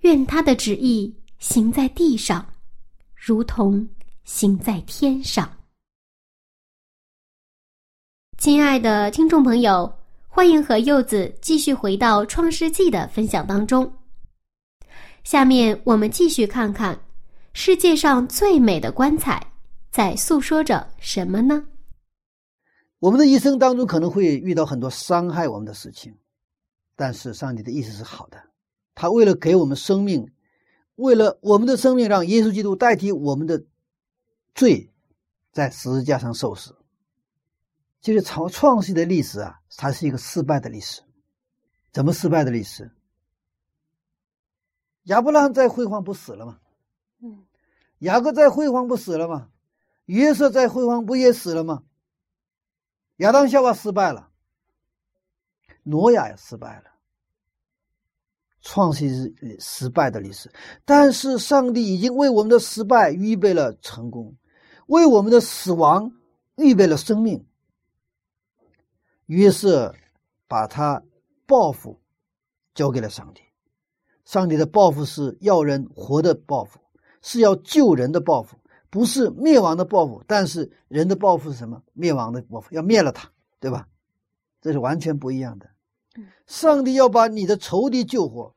[0.00, 2.46] 愿他的旨意行在地上，
[3.14, 3.88] 如同
[4.24, 5.50] 行在天上。
[8.38, 9.92] 亲爱的听众朋友，
[10.26, 13.92] 欢迎和柚子继续回到《创世纪》的分享当中。
[15.22, 16.98] 下面我们继续看看
[17.52, 19.40] 世界上最美的棺材
[19.92, 21.64] 在诉说着什么呢？
[22.98, 26.12] 我们的一生当中可能会遇到很多伤害我们的事情，
[27.02, 28.40] 但是上帝的意思是好的，
[28.94, 30.32] 他为了给我们生命，
[30.94, 33.64] 为了我们的生命，让耶稣基督代替我们的
[34.54, 34.88] 罪，
[35.50, 36.76] 在十字架上受死。
[38.00, 41.02] 其实创创世的历史啊，它是一个失败的历史。
[41.90, 42.88] 怎么失败的历史？
[45.06, 46.60] 亚伯拉罕在辉煌不死了吗？
[47.18, 47.44] 嗯，
[47.98, 49.50] 雅各在辉煌不死了吗？
[50.04, 51.82] 约瑟在辉煌不也死了吗？
[53.16, 54.30] 亚当夏娃失败了，
[55.82, 56.91] 挪亚也失败了。
[58.62, 60.50] 创新是失败的历史，
[60.84, 64.34] 但是上帝已经为我们的失败预备了成功，
[64.86, 66.10] 为我们的死亡
[66.56, 67.44] 预备了生命。
[69.26, 69.94] 约瑟
[70.46, 71.02] 把他
[71.46, 72.00] 报复
[72.74, 73.42] 交给了上帝，
[74.24, 76.78] 上帝的报复是要人活的报复，
[77.22, 78.56] 是要救人的报复，
[78.90, 80.22] 不是灭亡的报复。
[80.26, 81.82] 但是人的报复是什么？
[81.94, 83.88] 灭亡的报复，要灭了他，对吧？
[84.60, 85.68] 这是完全不一样的。
[86.46, 88.54] 上帝要把你的仇敌救活。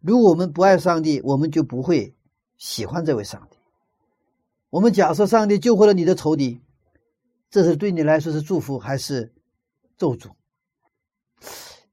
[0.00, 2.14] 如果我们不爱上帝，我们就不会
[2.56, 3.56] 喜欢这位上帝。
[4.70, 6.60] 我们假设上帝救活了你的仇敌。
[7.50, 9.32] 这是对你来说是祝福还是
[9.96, 10.32] 咒诅？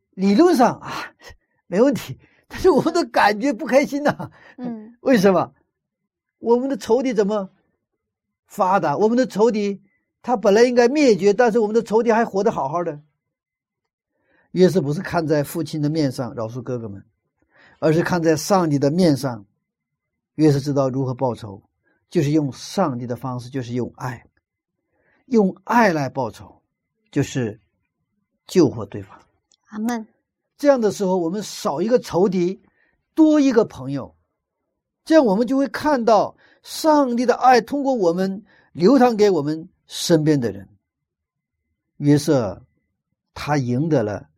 [0.09, 1.13] 理论上啊，
[1.67, 2.17] 没问题，
[2.47, 4.31] 但是我们的感觉不开心呐。
[4.57, 5.53] 嗯，为什么？
[6.39, 7.51] 我们的仇敌怎么
[8.47, 8.97] 发达？
[8.97, 9.83] 我们的仇敌
[10.23, 12.99] 他本来应该灭绝，但是我们的仇敌还活得好好的。
[14.51, 17.03] 约瑟不是看在父亲的面上饶恕哥哥们，
[17.79, 19.45] 而是看在上帝的面上。
[20.35, 21.61] 约瑟知道如何报仇，
[22.09, 24.25] 就是用上帝的方式，就是用爱。
[25.25, 26.61] 用爱来报仇，
[27.11, 27.59] 就是
[28.47, 29.17] 救活对方。
[29.67, 30.05] 阿门。
[30.57, 32.61] 这样的时候，我们少一个仇敌，
[33.15, 34.15] 多一个朋友，
[35.05, 38.43] 这样我们就会看到上帝的爱通过我们
[38.73, 40.67] 流淌给我们身边的人。
[41.97, 42.61] 约瑟，
[43.33, 44.29] 他赢得了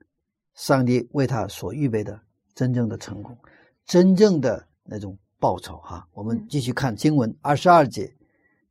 [0.56, 2.20] 上帝为他所预备的
[2.54, 3.38] 真正的成功，
[3.86, 5.78] 真正的那种报酬。
[5.78, 8.14] 哈，我们继续看经文二十二节，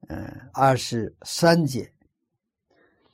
[0.08, 1.90] 嗯，二十三节。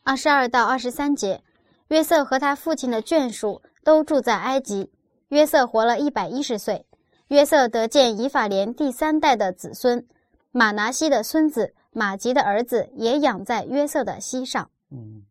[0.03, 1.43] 二十二到二十三节，
[1.89, 4.91] 约瑟和他父亲的眷属都住在埃及。
[5.29, 6.87] 约瑟活了一百一十岁。
[7.29, 10.07] 约瑟得见以法莲第三代的子孙，
[10.51, 14.71] 马拿西的孙子马吉的儿子也养在约瑟的膝上。
[14.91, 15.23] 嗯，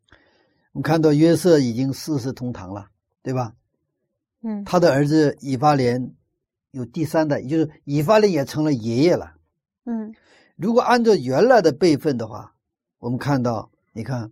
[0.74, 2.88] 我们看到约瑟已经四世同堂了，
[3.24, 3.53] 对吧？
[4.43, 6.13] 嗯，他的儿子以法莲
[6.72, 9.34] 有第三代，也就是以法莲也成了爷爷了。
[9.86, 10.13] 嗯，
[10.55, 12.53] 如果按照原来的辈分的话，
[12.99, 14.32] 我们看到，你看。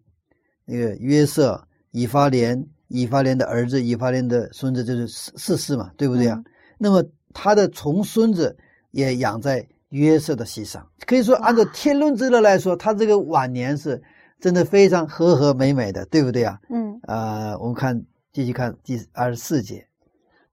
[0.68, 6.44] 那个约瑟、以法莲、以法莲的儿子、以法莲的孙子，就是四四世嘛，对不对啊？
[6.80, 7.06] 那么
[7.36, 8.58] 他的重孙子
[8.90, 14.02] 也养在约瑟的膝上，可以说按照天伦之乐来说，他这个晚年是
[14.40, 16.60] 真的非常和和美美的，对不对啊？
[16.72, 17.00] 嗯。
[17.04, 18.04] 呃，我们看
[18.36, 19.88] 继续看第二十四节。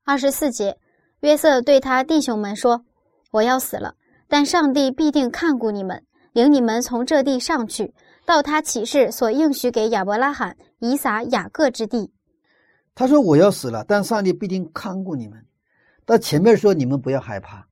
[0.04, 0.78] 二十四节，
[1.18, 2.84] 约瑟对他弟兄们说
[3.32, 3.96] ：“我要死了，
[4.28, 7.92] 但上帝必定看顾你们，领你们从这地上去。”
[8.24, 12.12] 到他启示所应许给亚伯拉罕、以撒、雅各之地，
[12.94, 15.44] 他说：“我要死了，但上帝必定看顾你们。”
[16.06, 17.66] 到前面说：“你们不要害怕。”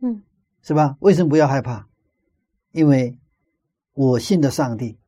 [0.00, 0.22] 嗯，
[0.62, 0.96] 是吧？
[1.00, 1.84] 为什么不要害怕？
[2.70, 3.18] 因为
[3.94, 5.00] 我信的上帝，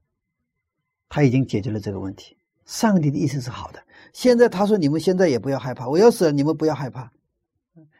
[1.08, 2.36] 他已经解决了这个问题。
[2.66, 3.80] 上帝的意思是好的。
[4.12, 7.12] 现在他说：“你们现在也不要害怕，我要死了，你们不要害怕。”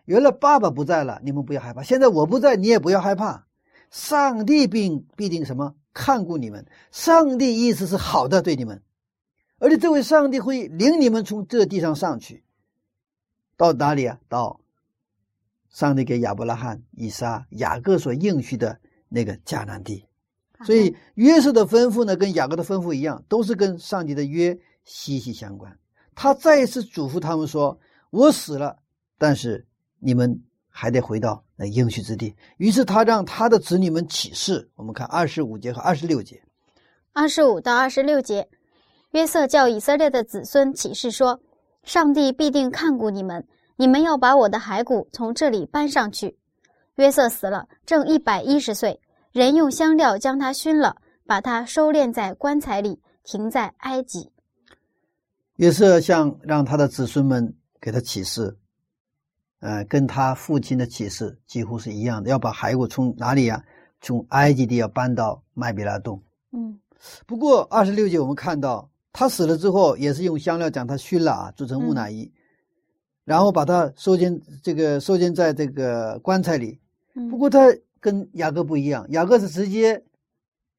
[0.07, 1.83] 原来爸爸不在了，你们不要害怕。
[1.83, 3.47] 现在我不在，你也不要害怕。
[3.91, 5.75] 上帝并必定什么？
[5.93, 8.81] 看顾你们，上帝意思是好的对你们，
[9.59, 12.45] 而且这位上帝会领你们从这地上上去，
[13.57, 14.21] 到哪里啊？
[14.29, 14.61] 到
[15.69, 20.07] 上帝给亚伯拉罕、以撒、雅各所应许的那个迦南地。
[20.65, 25.77] 所以约瑟的吩咐呢，跟雅各的吩咐一样，都是跟上帝的约息息相关。
[26.21, 28.77] 他再一次嘱咐他们说：“我死了，
[29.17, 29.67] 但是
[29.99, 30.39] 你们。”
[30.73, 32.35] 还得回到那应许之地。
[32.57, 34.71] 于是他让他的子女们起誓。
[34.77, 36.41] 我们看二十五节和二十六节，
[37.13, 38.49] 二十五到二十六节，
[39.11, 41.41] 约瑟叫以色列的子孙起誓说
[41.83, 43.45] ：“上帝必定看顾你们，
[43.77, 46.39] 你们要把我的骸骨从这里搬上去。”
[46.95, 49.01] 约瑟死了，正一百一十岁，
[49.33, 50.97] 人用香料将他熏了，
[51.27, 54.31] 把他收敛在棺材里，停在埃及。
[55.61, 58.57] 约瑟向让他的子孙们给他启示，
[59.59, 63.63] 呃，跟他父亲的启示几乎是一样的，要把骸骨从哪里呀？
[64.01, 66.23] 从埃及地要搬到麦比拉洞。
[66.53, 66.81] 嗯
[67.27, 72.33] 不过二十六节我们看到，他死了之后，也是用香料将他熏了啊，做成木乃伊，
[73.27, 76.81] 然后把他收进这个收进在这个棺材里。
[77.15, 77.67] 嗯，不过他
[78.01, 80.03] 跟雅各不一样，雅各是直接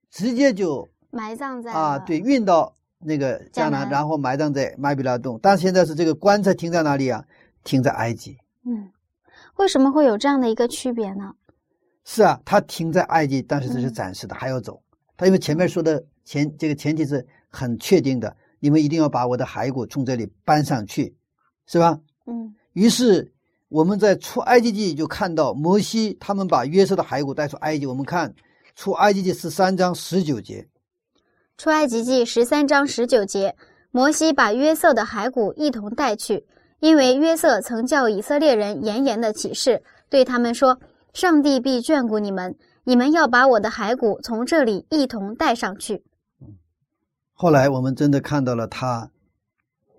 [0.09, 5.39] 直接就埋葬在啊，对，运到那个迦南，然后埋葬在麦比拉洞。
[5.41, 7.23] 但现在是这个棺材停在哪里啊？
[7.63, 8.37] 停在埃及。
[8.65, 8.89] 嗯，
[9.57, 11.33] 为什么会有这样的一个区别呢？
[12.03, 14.81] 是啊，他停在埃及，但是这是嗯暂时的，还要走。
[15.15, 21.15] 他因为前面说的前这个前提是很确定的，你们一定要把我的骸骨从这里搬上去，
[21.67, 21.99] 是吧？
[22.25, 23.31] 嗯于是
[23.67, 27.85] 我们在出埃及记就看到摩西他们把约瑟的骸骨带出埃及。
[27.85, 28.33] 我们看
[28.75, 30.67] 出埃及记十三章十九节，
[31.57, 33.55] 出埃及记十三章十九节，
[33.91, 36.45] 摩西把约瑟的骸骨一同带去，
[36.79, 40.79] 因为约瑟曾叫以色列人严严的起誓，对他们说
[41.13, 46.03] ：“上帝必眷顾你们，你们要把我的骸骨从这里一同带上去。
[47.33, 49.11] 后来我们真的看到了他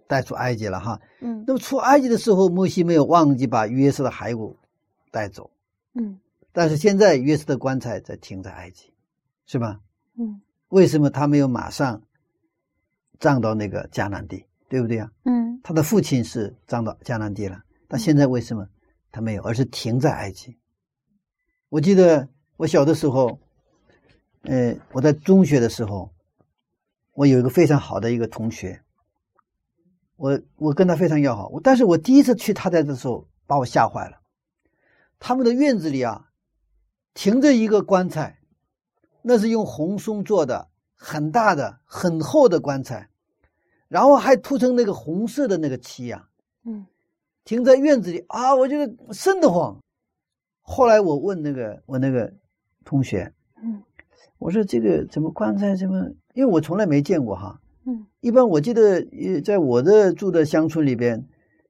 [0.09, 4.57] 带出埃及了哈。”嗯那么出埃及的时候，摩西没有忘记把约瑟的骸骨
[5.12, 5.50] 带走，
[5.94, 6.18] 嗯
[6.53, 8.92] 但是现在约瑟的棺材在停在埃及，
[9.46, 9.78] 是吧？
[10.18, 10.40] 嗯
[10.72, 12.00] 为什么他没有马上
[13.20, 15.12] 葬到那个迦南地，对不对啊？
[15.24, 18.66] 嗯他的父亲是葬到迦南地了，但现在为什么
[19.10, 20.56] 他没有，而是停在埃及？
[21.68, 23.38] 我记得我小的时候，
[24.44, 26.10] 呃，我在中学的时候，
[27.12, 28.80] 我有一个非常好的一个同学，
[30.16, 34.22] 我我跟他非常要好，我但是我第一次去他家的时候，把我吓坏了。
[35.18, 36.30] 他们的院子里啊，
[37.12, 38.38] 停着一个棺材，
[39.22, 43.08] 那是用红松做的，很大的、很厚的棺材，
[43.88, 46.28] 然后还涂成那个红色的那个漆呀、
[46.64, 46.86] 嗯
[47.44, 49.76] 停在院子里啊，我觉得瘆得慌。
[50.60, 52.32] 后来我问那个我那个
[52.84, 53.82] 同学，嗯
[54.38, 56.08] 我说这个怎么棺材怎么？
[56.34, 57.60] 因为我从来没见过哈。
[57.84, 61.26] 嗯一般我记得，呃，在我的住的乡村里边，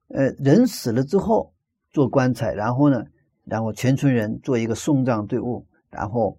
[0.08, 1.54] 呃，人死了之后
[1.90, 3.06] 做棺材，然后呢，
[3.46, 6.38] 然后全村人做一个送葬队伍，然后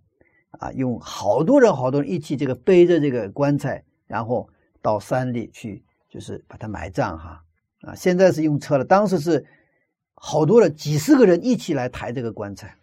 [0.60, 4.48] 啊，用好多人好多人一起这个背着这个棺材，然后
[4.82, 7.44] 到山里去，就是把它埋葬哈。
[7.82, 9.46] 啊，现在是用车了，当时是
[10.14, 12.76] 好多人，几十个人一起来抬这个棺材，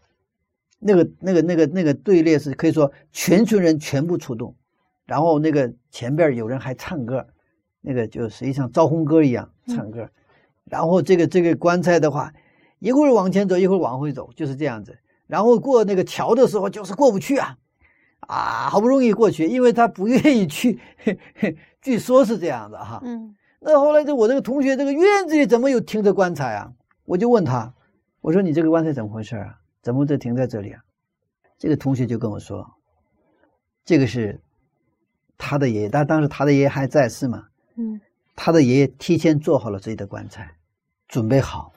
[0.79, 4.55] 那个那个那个那个队列是可以说全村人全部出动。
[5.07, 7.27] 然后那个前边有人还唱歌，
[7.81, 10.09] 那个就实际上招红歌一样唱歌。
[10.65, 12.33] 然后这个这个棺材的话，
[12.79, 14.97] 一会儿往前走，一会儿往回走，就是这样子。
[15.31, 17.57] 然后过那个桥的时候，就是过不去啊，
[18.21, 20.81] 啊，好不容易过去，因为他不愿意去，
[21.81, 23.01] 据说是这样的哈。
[23.05, 26.73] 嗯那后来这我这个同学，这个院子里怎么有停着棺材啊？
[27.05, 27.75] 我就问他，
[28.23, 29.55] 我说你这个棺材怎么回事啊？
[29.83, 30.81] 怎么就停在这里啊？
[31.59, 32.67] 这个同学就跟我说，
[33.85, 34.41] 这个是
[35.37, 37.45] 他的爷爷，但当时他的爷爷还在世嘛，
[37.77, 38.01] 嗯
[38.35, 40.51] 他的爷爷提前做好了自己的棺材，
[41.07, 41.71] 准备好，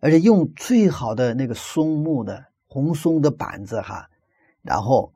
[0.00, 4.08] 而且用最好的那个松木的红松的板子哈，
[4.62, 5.12] 然后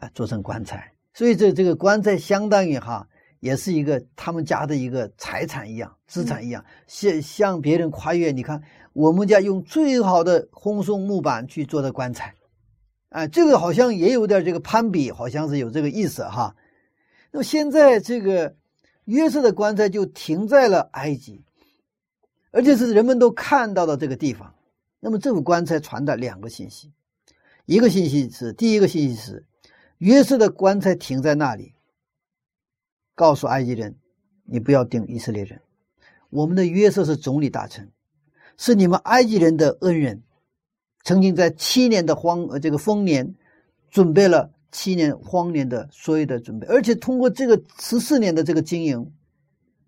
[0.00, 3.06] 啊做成棺材，所以这这个棺材相当于哈，
[3.40, 8.32] 也是一个他们家的一个财产一样，资产一样，向向别人跨越。
[8.32, 8.62] 你看
[8.94, 12.34] 我们家用最好的红松木板去做的棺材，
[13.10, 16.56] 哎，这个好像也有点这个攀比，好像是有这个意思哈。
[17.32, 18.56] 那么现在这个
[19.04, 21.44] 约瑟的棺材就停在了埃及，
[22.50, 24.53] 而且是人们都看到的这个地方。
[25.04, 26.90] 那么这个棺材传达两个信息，
[27.66, 29.44] 一个信息是第一个信息是
[29.98, 31.74] 约瑟的棺材停在那里，
[33.14, 33.96] 告诉埃及人，
[34.44, 35.60] 你不要定以色列人，
[36.30, 37.92] 我们的约瑟是总理大臣，
[38.56, 40.22] 是你们埃及人的恩人，
[41.02, 43.34] 曾经在七年的荒呃这个丰年
[43.90, 44.52] 准备了。
[44.72, 49.12] 七年荒年的所有的准备，而且通过这个十四年的这个经营，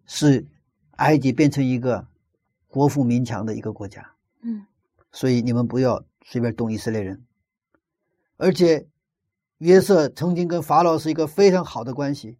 [0.06, 0.46] 使
[0.92, 2.06] 埃及变成一个
[2.68, 4.12] 国富民强的一个国家。
[4.42, 4.64] 嗯
[5.12, 7.24] 所以你们不要随便动以色列人。
[8.36, 8.86] 而且
[9.58, 12.36] 约瑟曾经跟法老是一个非常好的关系，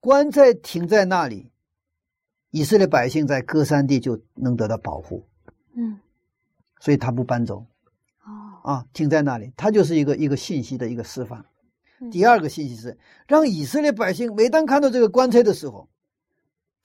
[0.00, 1.50] 棺材停在那里，
[2.50, 5.26] 以色列百姓在歌山地就能得到保护，
[5.74, 6.00] 嗯
[6.80, 7.66] 所以他不搬走。
[8.24, 11.44] 哦啊，停在那里，他就是一个一个信息的一个释放。
[12.00, 12.96] 嗯第二个信息是
[13.26, 15.88] 让以色列百姓每当看到这个棺材的时候，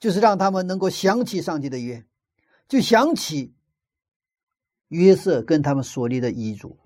[0.00, 2.04] 就是让他们能够想起上帝的约，
[2.68, 3.52] 就想起
[4.94, 6.78] 约瑟跟他们所立的遗嘱，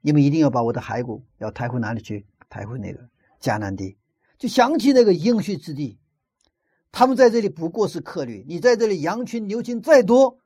[0.00, 2.24] 你们一定要把我的骸骨要抬回哪里去？
[2.48, 3.08] 抬回那个
[3.40, 3.96] 迦南地，
[4.38, 5.98] 就想起那个应许之地。
[6.92, 10.38] 他们在这里不过是客旅，你在这里羊群牛群再多，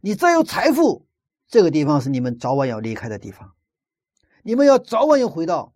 [0.00, 1.06] 你再有财富，
[1.46, 3.52] 这个地方是你们早晚要离开的地方，
[4.42, 5.74] 你们要早晚要回到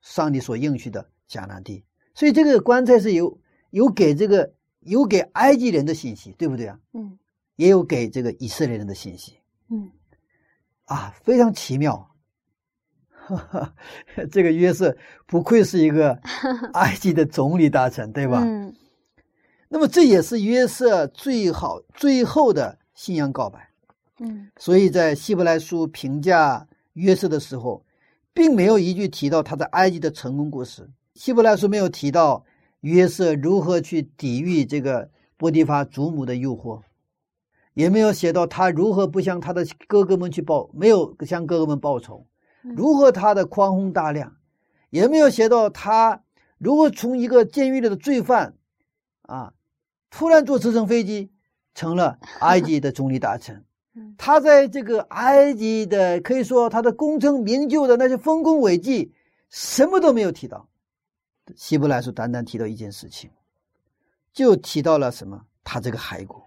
[0.00, 1.84] 上帝所应许的迦南地。
[2.14, 3.38] 所以这个棺材是有
[3.70, 6.80] 有给这个有给埃及人的信息，对不对啊？
[6.92, 7.16] 嗯
[7.58, 9.36] 也有给这个以色列人的信息
[9.68, 9.90] 嗯
[10.86, 12.08] 啊，非常奇妙。
[13.10, 13.74] 哈哈，
[14.30, 14.96] 这个约瑟
[15.26, 16.12] 不愧是一个
[16.74, 18.42] 埃及的总理大臣，对吧？
[18.42, 18.74] 嗯
[19.68, 23.68] 那么这也是约瑟最好最后的信仰告白。
[24.20, 27.84] 嗯所以在希伯来书评价约瑟的时候，
[28.32, 30.88] 并没有一句提到他在埃及的成功故事。
[31.14, 32.46] 希伯来书没有提到
[32.80, 36.80] 约瑟如何去抵御这个波提法祖母的诱惑，
[37.78, 42.26] 也没有写到他如何不向他的哥哥们去报，没有向哥哥们报仇，
[42.64, 44.34] 嗯如何他的宽宏大量，
[44.90, 46.24] 也没有写到他
[46.58, 48.56] 如何从一个监狱里的罪犯，
[49.22, 49.52] 啊，
[50.10, 51.30] 突然坐直升飞机
[51.72, 53.64] 成了埃及的总理大臣。
[53.94, 59.12] 嗯他在这个埃及的，可以说他的功成名就的那些丰功伟绩，
[59.50, 60.68] 什么都没有提到。
[61.54, 63.30] 希伯来书单单提到一件事情，
[64.32, 65.44] 就提到了什么？
[65.62, 66.42] 他这个骸骨，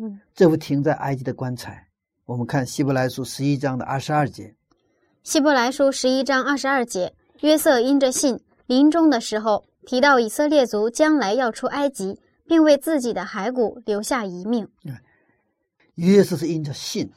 [0.00, 1.86] 嗯这不停在埃及的棺材。
[2.24, 4.54] 我们看希伯来书十一章的二十二节，
[5.22, 14.68] 希伯来书十一章二十二节，约瑟因着信，临终的时候提到以色列族将来要出埃及，并为自己的骸骨留下遗命。
[15.96, 17.10] 约瑟是因着信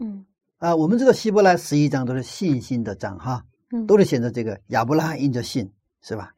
[0.00, 0.24] 嗯
[0.56, 0.74] 啊。
[0.74, 5.70] 我们知道希伯来十一章都是信心的章哈，嗯都是写着这个亚伯拉罕因着信
[6.00, 6.32] 是吧？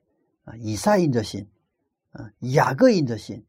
[0.44, 1.46] 啊，以撒因着信，
[2.10, 3.44] 啊，雅各因着信，嗯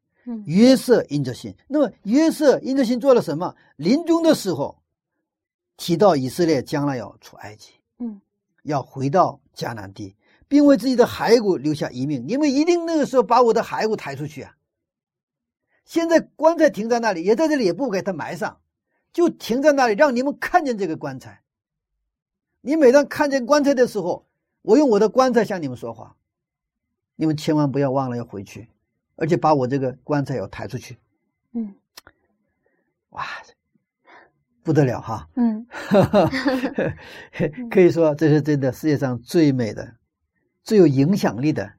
[0.46, 1.56] 约瑟因着信。
[1.68, 3.56] 那么约瑟因着信做了什么？
[3.76, 4.82] 临终的时候
[5.78, 8.20] 提到以色列将来要出埃及，嗯
[8.64, 10.16] 要回到迦南地，
[10.48, 12.26] 并为自己的骸骨留下遗命。
[12.28, 14.56] 你们一定那个时候把我的骸骨抬出去啊！
[15.86, 18.60] 现在棺材停在那里，也在这里，也不给它埋上，
[19.14, 21.42] 就停在那里，让你们看见这个棺材。
[22.62, 24.28] 你每当看见棺材的时候，
[24.62, 26.16] 我用我的棺材向你们说话，
[27.16, 28.68] 你们千万不要忘了要回去，
[29.20, 30.98] 而且把我这个棺材要抬出去。
[31.54, 31.74] 嗯
[33.10, 33.24] 哇，
[34.64, 35.28] 不得了哈！
[35.36, 35.68] 嗯
[37.70, 39.96] 可以说这是真的世界上最美的、
[40.64, 41.72] 最有影响力的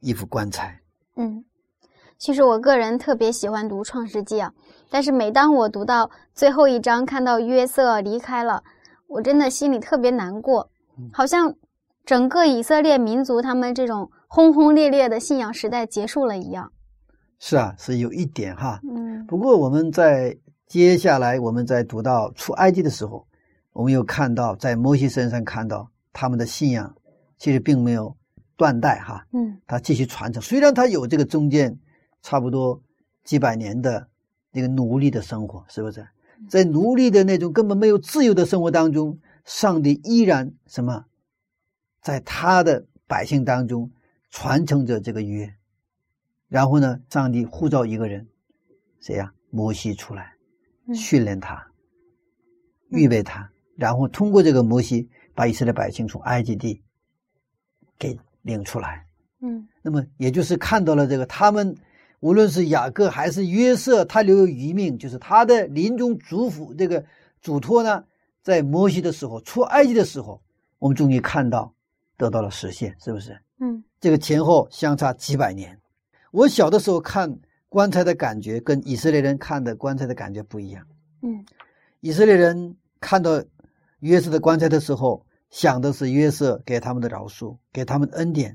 [0.00, 0.80] 一副棺材。
[1.16, 1.44] 嗯。
[2.18, 4.50] 其实我个人特别喜欢读《创世纪》啊，
[4.88, 8.64] 但是每当我读到最后一章，看到约瑟离开了，
[9.06, 10.70] 我真的心里特别难过，
[11.12, 11.54] 好像
[12.06, 16.72] 整个以色列民族他们这种轰轰烈烈的信仰时代结束了一样。
[17.38, 18.80] 是啊，是有一点哈。
[18.84, 23.26] 嗯不过我们在接下来我们在读到出埃及的时候，
[23.72, 26.94] 我们又看到在摩西身上看到他们的信仰
[27.38, 28.16] 其实并没有
[28.56, 30.40] 断代哈，嗯他继续传承。
[30.42, 31.78] 虽然他有这个中间
[32.22, 32.80] 差不多
[33.24, 34.08] 几百年的
[34.50, 36.06] 那个奴隶的生活，是不是？
[36.48, 41.04] 在奴隶的那种根本没有自由的生活当中，上帝依然什么，
[42.02, 43.90] 在他的百姓当中
[44.30, 45.52] 传承着这个约。
[46.48, 48.26] 然后呢，上帝呼召一个人，
[49.00, 49.32] 谁呀？
[49.50, 50.34] 摩西出来
[50.86, 51.66] 嗯训练他，
[52.88, 56.82] 预备他，然后通过这个摩西，把以色列百姓从埃及地
[57.98, 59.06] 给领出来。
[59.40, 61.74] 嗯那么也就是看到了这个，他们
[62.20, 67.02] 无论是雅各还是约瑟，他留有余命，就是他的临终嘱咐这个
[67.40, 68.04] 嘱托呢，
[68.42, 70.42] 在摩西的时候出埃及的时候，
[70.78, 71.72] 我们终于看到
[72.18, 73.40] 得到了实现，是不是？
[73.60, 75.80] 嗯这个前后相差几百年。
[76.36, 77.34] 我小的时候看
[77.66, 80.86] 棺材的感觉，跟以色列人看的棺材的感觉不一样。
[81.22, 81.42] 嗯
[82.00, 83.42] 以色列人看到
[84.00, 88.54] 约瑟的棺材的时候，想的是约瑟给他们的饶恕，给他们的恩典，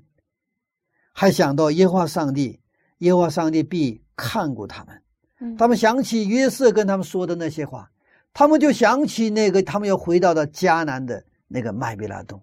[1.11, 2.59] 还想到耶和华上帝，
[2.99, 5.01] 耶和华上帝必看顾他们。
[5.39, 7.89] 嗯，他们想起约瑟跟他们说的那些话，
[8.31, 12.39] 他们就想起那个他们要回到的迦南的那个麦比拉洞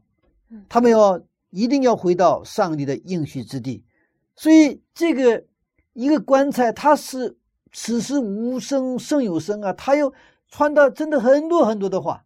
[0.51, 3.85] 嗯，他们要一定要回到上帝的应许之地。
[4.39, 5.45] 所以这个
[5.95, 7.37] 一个棺材，它是
[7.73, 10.15] 此时无声胜有声啊，它又
[10.49, 12.25] 传达真的很多很多的话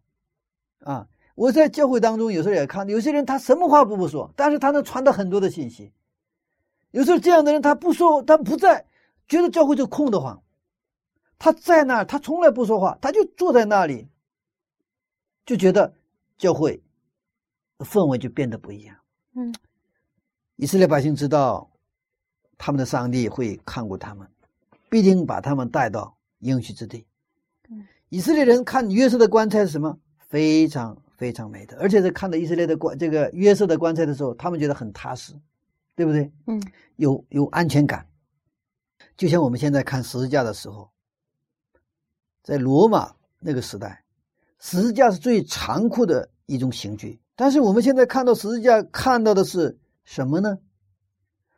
[0.81, 1.07] 啊。
[1.33, 5.91] 我在教会当中有时候也看，有些人他什么话不不说，但是他能传达很多的信息。
[6.91, 8.85] 有时候这样的人他不说，他不在，
[9.27, 10.39] 觉得教会就空得慌。
[11.39, 14.07] 他在那儿，他从来不说话，他就坐在那里，
[15.47, 15.91] 就觉得
[16.37, 16.83] 教会
[17.79, 18.95] 氛围就变得不一样。
[19.33, 19.51] 嗯，
[20.57, 21.67] 以色列百姓知道，
[22.57, 24.27] 他们的上帝会看顾他们，
[24.89, 27.05] 必定把他们带到应许之地。
[27.69, 29.97] 嗯，以色列人看约瑟的棺材是什么？
[30.27, 35.33] 非常非常美的，而且在看到以色列的棺这个约瑟的棺材的时候，他们觉得很踏实，
[35.95, 36.31] 对不对？
[36.47, 36.59] 嗯，
[36.95, 38.05] 有有安全感。
[39.15, 40.89] 就像我们现在看十字架的时候，
[42.41, 44.03] 在罗马那个时代，
[44.59, 47.19] 十字架是最残酷的一种刑具。
[47.35, 50.57] 但是我们现在看到十字架，看到的是什么呢？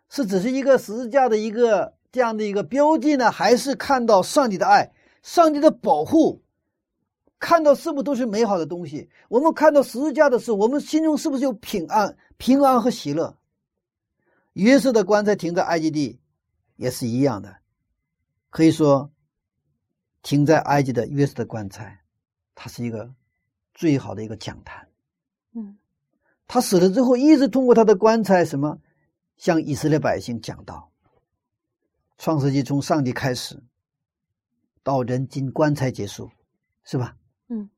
[0.10, 4.92] 是只是一个十字架的一个这样的一个标记呢，还是看到上帝的爱、
[5.22, 6.42] 上帝的保护？
[7.38, 9.10] 看到是不是都是美好的东西？
[9.28, 13.38] 我们看到十字架的时候，我们心中是不是有平安、平安和喜乐？
[14.54, 16.20] 约瑟的棺材停在埃及地，
[16.78, 17.58] 也是一样的。
[18.50, 19.12] 可以说，
[20.24, 22.00] 停在埃及的约瑟的棺材，
[22.56, 23.14] 它是一个
[23.74, 24.88] 最好的一个讲坛。
[25.54, 25.78] 嗯，
[26.48, 28.80] 他死了之后，一直通过他的棺材，什么
[29.38, 30.92] 向以色列百姓讲道。
[32.18, 33.62] 创世纪从上帝开始，
[34.84, 36.32] 到人进棺材结束，
[36.84, 37.16] 是吧？
[37.50, 37.70] 嗯，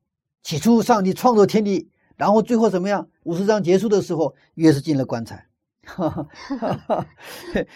[0.43, 3.09] 起初上帝创造天地，然后最后怎么样？
[3.23, 5.47] 五十章结束的时候，约瑟进了棺材。
[5.83, 6.27] 哈哈
[6.59, 7.07] 哈哈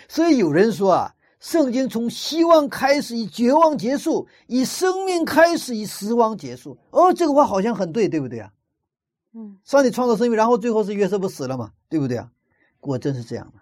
[0.09, 6.77] 所以有人说啊，圣经从希望开始，以绝望结束；以生命开始，以死亡结束。
[6.91, 8.51] 哦，这个话好像很对，对不对啊？
[9.34, 12.29] 嗯，上帝创造生命，然后最后是约瑟不死了嘛，对不对啊？
[12.79, 13.61] 果真是这样的。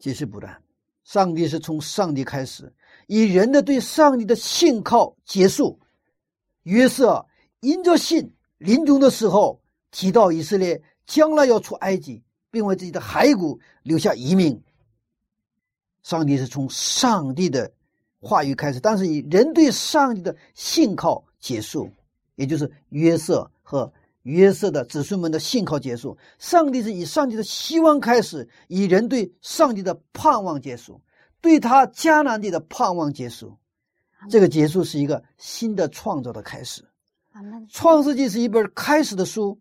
[0.00, 0.60] 解释不断，
[1.04, 2.72] 上帝是从上帝开始，
[3.06, 5.78] 以人的对上帝的信靠结束。
[6.64, 7.24] 约瑟
[7.60, 14.60] 因着信，临终的时候提到以色列将来要出埃及，并为自己的骸骨留下遗命。
[16.02, 17.70] 上帝是从上帝的
[18.20, 21.90] 话语开始，但是以人对上帝的信靠结束，
[22.36, 23.92] 也就是约瑟和
[24.22, 26.16] 约瑟的子孙们的信靠结束。
[26.38, 31.00] 上帝是以上帝的希望开始，以人对上帝的盼望结束，
[31.40, 33.56] 对他迦南地的盼望结束。
[34.28, 36.84] 这个结束是一个新的创造的开始。
[37.70, 39.58] 创世纪是一本开始的书，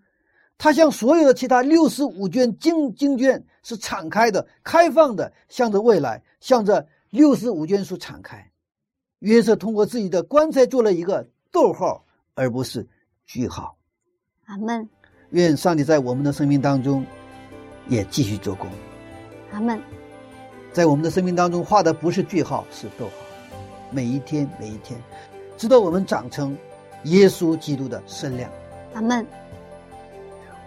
[0.57, 8.51] 它像所有的其他六十五卷经经卷是敞开的、开放的，向着未来，向着六十五卷书敞开。
[9.20, 12.86] 约瑟通过自己的棺材做了一个逗号，而不是
[13.26, 13.78] 句号。
[14.50, 14.88] 阿门。
[15.30, 17.06] 愿上帝在我们的生命当中
[17.88, 18.68] 也继续做工，
[19.54, 19.80] 阿门。
[20.74, 23.12] 在我们的生命当中画的不是句号，是逗号。
[23.91, 25.00] 每一天，每一天，
[25.56, 26.58] 直到我们长成
[27.04, 28.50] 耶稣基督的身量。
[28.95, 29.24] 阿门。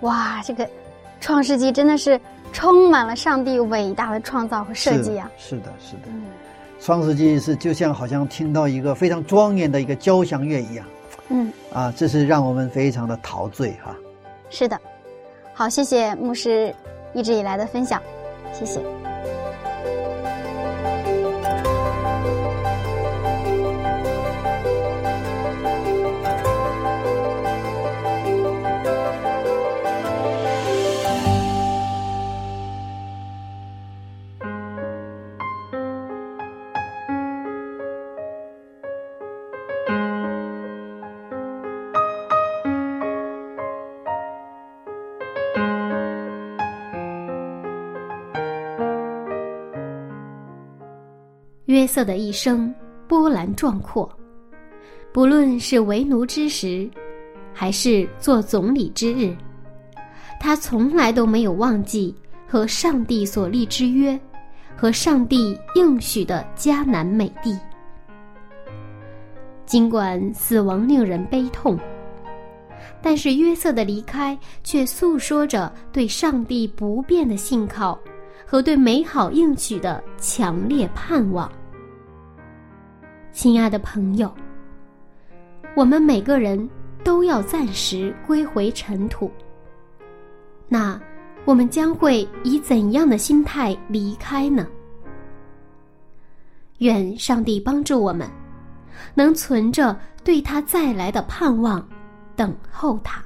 [0.03, 0.69] 哇，这个
[1.21, 2.21] 创世纪真的是
[2.53, 5.29] 充满了上帝伟大的创造和设计啊！
[5.37, 6.03] 是的，是的。
[6.07, 6.23] 嗯
[6.81, 10.85] 创世纪是就像好像听到一个非常庄严的一个交响乐一样
[11.33, 13.97] 嗯，啊，这是让我们非常的陶醉哈、
[14.51, 14.79] 是的。
[15.55, 16.75] 好，谢谢牧师
[17.15, 18.01] 一直以来的分享，
[18.53, 18.81] 谢谢。
[51.93, 52.75] 瑟的一生
[53.07, 54.11] 波澜壮阔，
[55.13, 56.91] 不论是为奴之时，
[57.53, 59.37] 还是做总理之日，
[60.41, 62.15] 他从来都没有忘记
[62.49, 64.19] 和上帝所立之约，
[64.75, 67.59] 和上帝应许的迦南美地。
[69.67, 71.79] 尽管死亡令人悲痛，
[73.03, 77.99] 但是约瑟的离开却诉说着对上帝不变的信靠
[78.47, 81.53] 和对美好应许的强烈盼望。
[83.33, 84.33] 亲爱的朋友，
[85.75, 86.69] 我们每个人
[87.03, 89.31] 都要暂时归回尘土。
[90.69, 91.01] 那
[91.47, 94.67] 我们将会以怎样的心态离开呢？
[96.79, 98.29] 愿上帝帮助我们，
[99.15, 101.87] 能存着对他再来的盼望，
[102.37, 103.25] 等候他。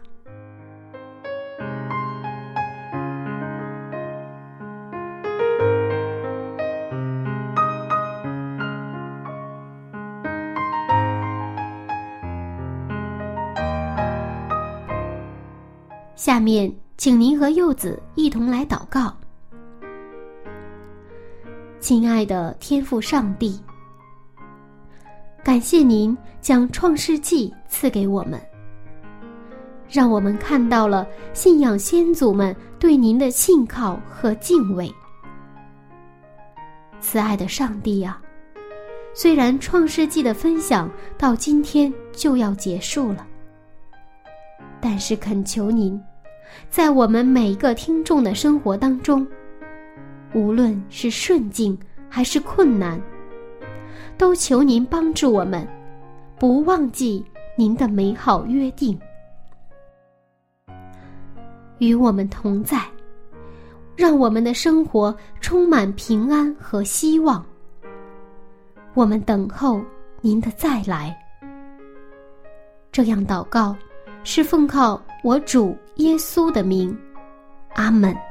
[16.27, 19.17] 下面，请您和柚子一同来祷告。
[21.79, 23.63] 亲爱的天父上帝，
[25.45, 28.41] 感谢您将创世纪赐给我们，
[29.89, 34.93] 让我们看到了信仰先祖们对您的信靠和敬畏。
[37.01, 38.21] 慈爱的上帝呀，
[39.15, 43.25] 虽然创世纪的分享到今天就要结束了，
[44.81, 45.97] 但是恳求您，
[46.69, 49.27] 在我们每一个听众的生活当中，
[50.35, 51.79] 无论是顺境
[52.09, 53.01] 还是困难，
[54.19, 55.67] 都求您帮助我们，
[56.39, 57.25] 不忘记
[57.57, 58.99] 您的美好约定。
[61.79, 62.81] 与我们同在，
[63.95, 67.45] 让我们的生活充满平安和希望。
[68.95, 69.83] 我们等候
[70.23, 71.15] 您的再来。
[72.91, 73.77] 这样祷告，
[74.25, 76.97] 是奉靠我主耶稣的名。
[77.75, 78.26] 阿门。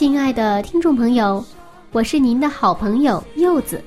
[0.00, 1.44] 亲爱的听众朋友，
[1.92, 3.84] 我是您的好朋友柚子。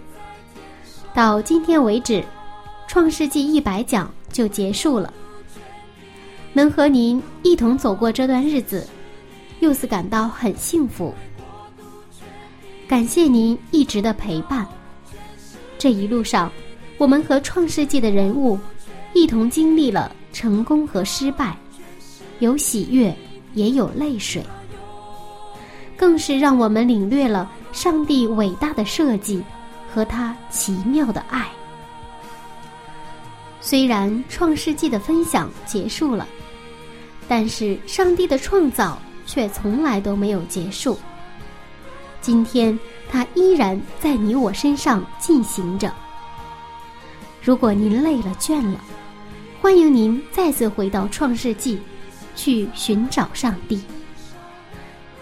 [1.11, 2.21] 到今天为止，
[2.87, 5.11] 《创世纪》一百讲就结束了。
[6.53, 8.87] 能和您一同走过这段日子，
[9.59, 11.11] 柚子感到很幸福。
[12.87, 14.67] 感谢您一直的陪伴。
[15.79, 16.51] 这一路上，
[16.99, 18.55] 我们和《创世纪》的人物
[19.15, 21.57] 一同经历了成功和失败，
[22.37, 23.11] 有喜悦，
[23.55, 24.45] 也有泪水。
[26.03, 29.41] 更是让我们领略了上帝伟大的设计
[29.89, 31.47] 和他奇妙的爱。
[33.61, 36.27] 虽然《创世纪》的分享结束了，
[37.25, 40.99] 但是上帝的创造却从来都没有结束。
[42.19, 42.77] 今天，
[43.09, 45.89] 他依然在你我身上进行着。
[47.41, 48.77] 如果您累了、倦了，
[49.61, 51.77] 欢迎您再次回到《创世纪》，
[52.35, 53.81] 去寻找上帝。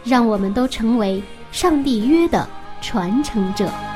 [0.04, 1.22] 让我们都成为
[1.52, 2.48] 上帝约的
[2.82, 3.91] 传承者。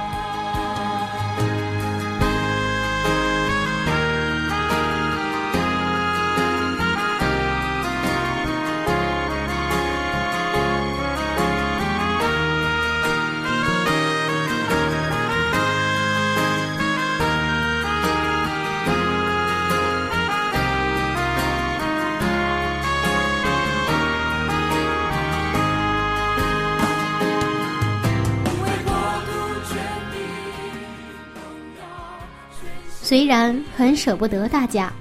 [33.05, 34.91] 虽然很舍不得大家，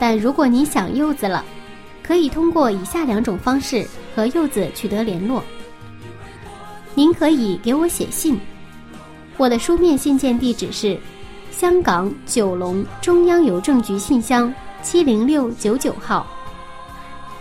[0.00, 1.44] 但如果你想柚子了，
[2.02, 5.40] 可以通过以下两种方式和柚子取得联络。
[6.92, 8.36] 您可以给我写信，
[9.36, 10.98] 我的书面信件地址是
[11.52, 14.52] 香港九龙中央邮政局信箱
[14.82, 16.26] 七零六九九号。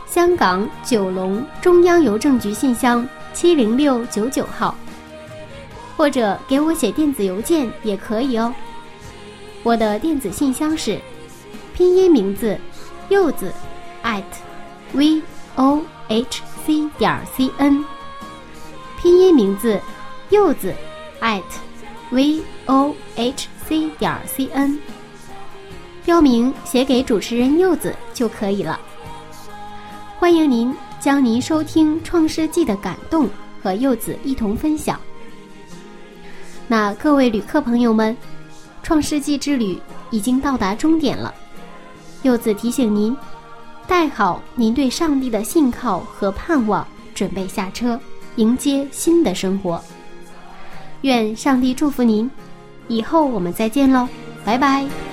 [0.06, 4.76] 香港九龙中央邮政局信箱七零六九九号，
[5.98, 8.54] 或者给我写电子邮件也可以哦。
[9.64, 11.00] 我的电子信箱是
[11.74, 12.58] 拼音名字
[13.10, 13.52] 柚子
[14.04, 14.24] at
[14.94, 15.22] v
[15.56, 17.84] o h c 点 c n，
[19.02, 19.80] 拼音名字
[20.30, 20.74] 柚子
[21.20, 21.44] at
[22.10, 24.80] v o h c 点 c n，
[26.06, 28.80] 标明写给主持人柚子就可以了。
[30.18, 33.30] 欢迎您将您收听《创世纪》的感动
[33.62, 35.00] 和柚子一同分享。
[36.68, 38.14] 那各位旅客朋友们，
[38.82, 39.80] 《创世纪》之旅
[40.12, 41.34] 已经到达终点了。
[42.24, 43.16] 柚子提醒您，
[43.88, 48.00] 带好您对上帝的信靠和盼望，准备下车，
[48.36, 49.82] 迎接新的生活。
[51.02, 52.30] 愿上帝祝福您，
[52.88, 54.08] 以后我们再见喽，
[54.44, 55.09] 拜拜。